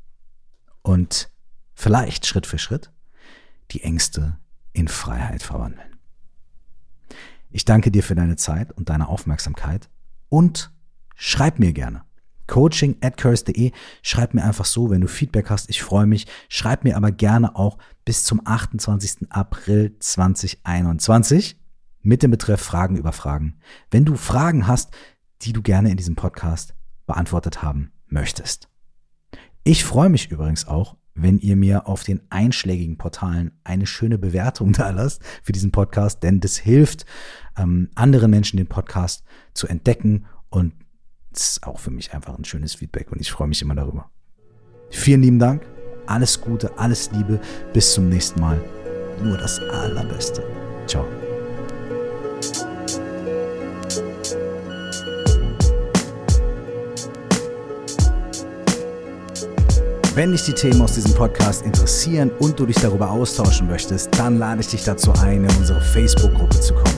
Und 0.83 1.31
vielleicht 1.75 2.27
Schritt 2.27 2.47
für 2.47 2.59
Schritt 2.59 2.93
die 3.71 3.83
Ängste 3.83 4.39
in 4.73 4.89
Freiheit 4.89 5.43
verwandeln. 5.43 5.97
Ich 7.51 7.65
danke 7.65 7.91
dir 7.91 8.03
für 8.03 8.15
deine 8.15 8.37
Zeit 8.37 8.73
und 8.73 8.89
deine 8.89 9.09
Aufmerksamkeit 9.09 9.91
und 10.29 10.73
schreib 11.17 11.59
mir 11.59 11.73
gerne. 11.73 12.05
Coaching 12.51 12.97
at 13.01 13.17
curse.de. 13.17 13.71
Schreib 14.03 14.35
mir 14.35 14.43
einfach 14.43 14.65
so, 14.65 14.91
wenn 14.91 15.01
du 15.01 15.07
Feedback 15.07 15.51
hast. 15.51 15.71
Ich 15.71 15.83
freue 15.83 16.07
mich. 16.07 16.27
Schreib 16.49 16.83
mir 16.83 16.97
aber 16.97 17.13
gerne 17.13 17.55
auch 17.55 17.79
bis 18.05 18.25
zum 18.25 18.43
28. 18.45 19.31
April 19.31 19.97
2021 20.01 21.57
mit 22.03 22.25
dem 22.25 22.33
Betreff 22.33 22.61
Fragen 22.61 22.97
über 22.97 23.13
Fragen. 23.13 23.61
Wenn 23.93 24.05
du 24.05 24.17
Fragen 24.17 24.67
hast, 24.67 24.91
die 25.43 25.53
du 25.53 25.63
gerne 25.63 25.93
in 25.93 25.97
diesem 25.97 26.17
Podcast 26.17 26.75
beantwortet 27.07 27.63
haben 27.63 27.93
möchtest. 28.09 28.69
Ich 29.63 29.85
freue 29.85 30.09
mich 30.09 30.33
übrigens 30.33 30.67
auch, 30.67 30.97
wenn 31.15 31.39
ihr 31.39 31.55
mir 31.55 31.87
auf 31.87 32.03
den 32.03 32.21
einschlägigen 32.31 32.99
Portalen 32.99 33.53
eine 33.63 33.87
schöne 33.87 34.19
Bewertung 34.19 34.73
da 34.75 34.91
lasst 34.91 35.23
für 35.45 35.53
diesen 35.53 35.71
Podcast, 35.71 36.25
denn 36.25 36.41
das 36.41 36.57
hilft 36.57 37.07
ähm, 37.57 37.91
anderen 37.95 38.33
Menschen 38.33 38.57
den 38.57 38.67
Podcast 38.67 39.23
zu 39.55 39.69
entdecken 39.69 40.27
und 40.49 40.73
es 41.33 41.53
ist 41.53 41.67
auch 41.67 41.79
für 41.79 41.91
mich 41.91 42.13
einfach 42.13 42.37
ein 42.37 42.45
schönes 42.45 42.75
Feedback 42.75 43.13
und 43.13 43.21
ich 43.21 43.31
freue 43.31 43.49
mich 43.49 43.63
immer 43.63 43.75
darüber. 43.75 44.11
Vielen 44.91 45.23
lieben 45.23 45.39
Dank, 45.39 45.63
alles 46.07 46.41
Gute, 46.41 46.77
alles 46.79 47.11
Liebe, 47.13 47.41
bis 47.73 47.95
zum 47.95 48.09
nächsten 48.09 48.41
Mal. 48.41 48.61
Nur 49.23 49.37
das 49.37 49.61
Allerbeste. 49.61 50.43
Ciao. 50.87 51.07
Wenn 60.15 60.33
dich 60.33 60.43
die 60.43 60.53
Themen 60.53 60.83
aus 60.83 60.95
diesem 60.95 61.15
Podcast 61.15 61.65
interessieren 61.65 62.33
und 62.41 62.59
du 62.59 62.67
dich 62.67 62.77
darüber 62.77 63.11
austauschen 63.11 63.69
möchtest, 63.69 64.13
dann 64.19 64.39
lade 64.39 64.61
ich 64.61 64.67
dich 64.67 64.83
dazu 64.83 65.13
ein, 65.13 65.45
in 65.45 65.57
unsere 65.57 65.81
Facebook-Gruppe 65.81 66.61
zu 66.61 66.75
kommen. 66.75 66.90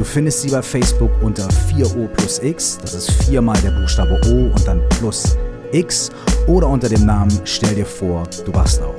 Du 0.00 0.04
findest 0.04 0.40
sie 0.40 0.48
bei 0.48 0.62
Facebook 0.62 1.10
unter 1.20 1.46
4O 1.46 2.08
plus 2.08 2.38
X, 2.42 2.78
das 2.80 2.94
ist 2.94 3.10
viermal 3.24 3.58
der 3.58 3.72
Buchstabe 3.72 4.18
O 4.28 4.46
und 4.46 4.66
dann 4.66 4.80
plus 4.98 5.36
X 5.72 6.08
oder 6.46 6.68
unter 6.68 6.88
dem 6.88 7.04
Namen 7.04 7.30
Stell 7.44 7.74
dir 7.74 7.84
vor, 7.84 8.22
du 8.46 8.54
wachst 8.54 8.80
auf. 8.80 8.94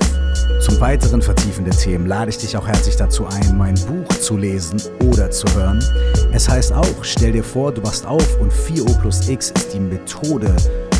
Zum 0.59 0.79
weiteren 0.79 1.19
vertiefenden 1.19 1.75
Themen 1.75 2.05
lade 2.05 2.29
ich 2.29 2.37
dich 2.37 2.55
auch 2.55 2.67
herzlich 2.67 2.97
dazu 2.97 3.25
ein, 3.25 3.57
mein 3.57 3.73
Buch 3.73 4.07
zu 4.19 4.37
lesen 4.37 4.79
oder 5.03 5.31
zu 5.31 5.47
hören. 5.55 5.83
Es 6.33 6.47
heißt 6.47 6.71
auch, 6.71 6.85
stell 7.01 7.31
dir 7.31 7.43
vor, 7.43 7.71
du 7.71 7.81
wachst 7.81 8.05
auf 8.05 8.39
und 8.39 8.53
4O 8.53 8.95
plus 8.99 9.27
X 9.27 9.49
ist 9.55 9.73
die 9.73 9.79
Methode 9.79 10.55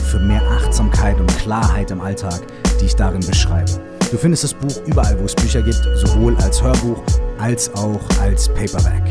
für 0.09 0.19
mehr 0.19 0.41
Achtsamkeit 0.41 1.19
und 1.19 1.27
Klarheit 1.37 1.91
im 1.91 2.01
Alltag, 2.01 2.41
die 2.79 2.85
ich 2.85 2.95
darin 2.95 3.21
beschreibe. 3.21 3.69
Du 4.09 4.17
findest 4.17 4.45
das 4.45 4.55
Buch 4.55 4.81
überall, 4.87 5.19
wo 5.19 5.25
es 5.25 5.35
Bücher 5.35 5.61
gibt, 5.61 5.87
sowohl 5.93 6.35
als 6.37 6.59
Hörbuch 6.59 7.03
als 7.37 7.71
auch 7.75 8.01
als 8.19 8.49
Paperback. 8.49 9.03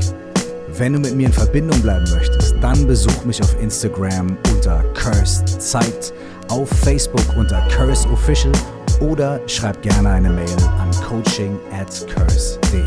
Wenn 0.80 0.94
du 0.94 0.98
mit 0.98 1.14
mir 1.14 1.26
in 1.26 1.32
Verbindung 1.34 1.78
bleiben 1.82 2.10
möchtest, 2.10 2.54
dann 2.62 2.86
besuch 2.86 3.26
mich 3.26 3.42
auf 3.42 3.54
Instagram 3.60 4.34
unter 4.50 4.82
Cursed 4.94 5.60
Zeit, 5.60 6.14
auf 6.48 6.70
Facebook 6.70 7.36
unter 7.36 7.60
Curse 7.68 8.08
Official 8.08 8.54
oder 9.02 9.46
schreib 9.46 9.82
gerne 9.82 10.08
eine 10.08 10.30
Mail 10.30 10.48
an 10.78 10.90
coaching 11.06 11.58
at 11.78 12.06
curse.de. 12.08 12.82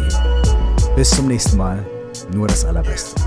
Bis 0.95 1.11
zum 1.11 1.27
nächsten 1.27 1.55
Mal, 1.55 1.85
nur 2.33 2.47
das 2.47 2.65
Allerbeste. 2.65 3.21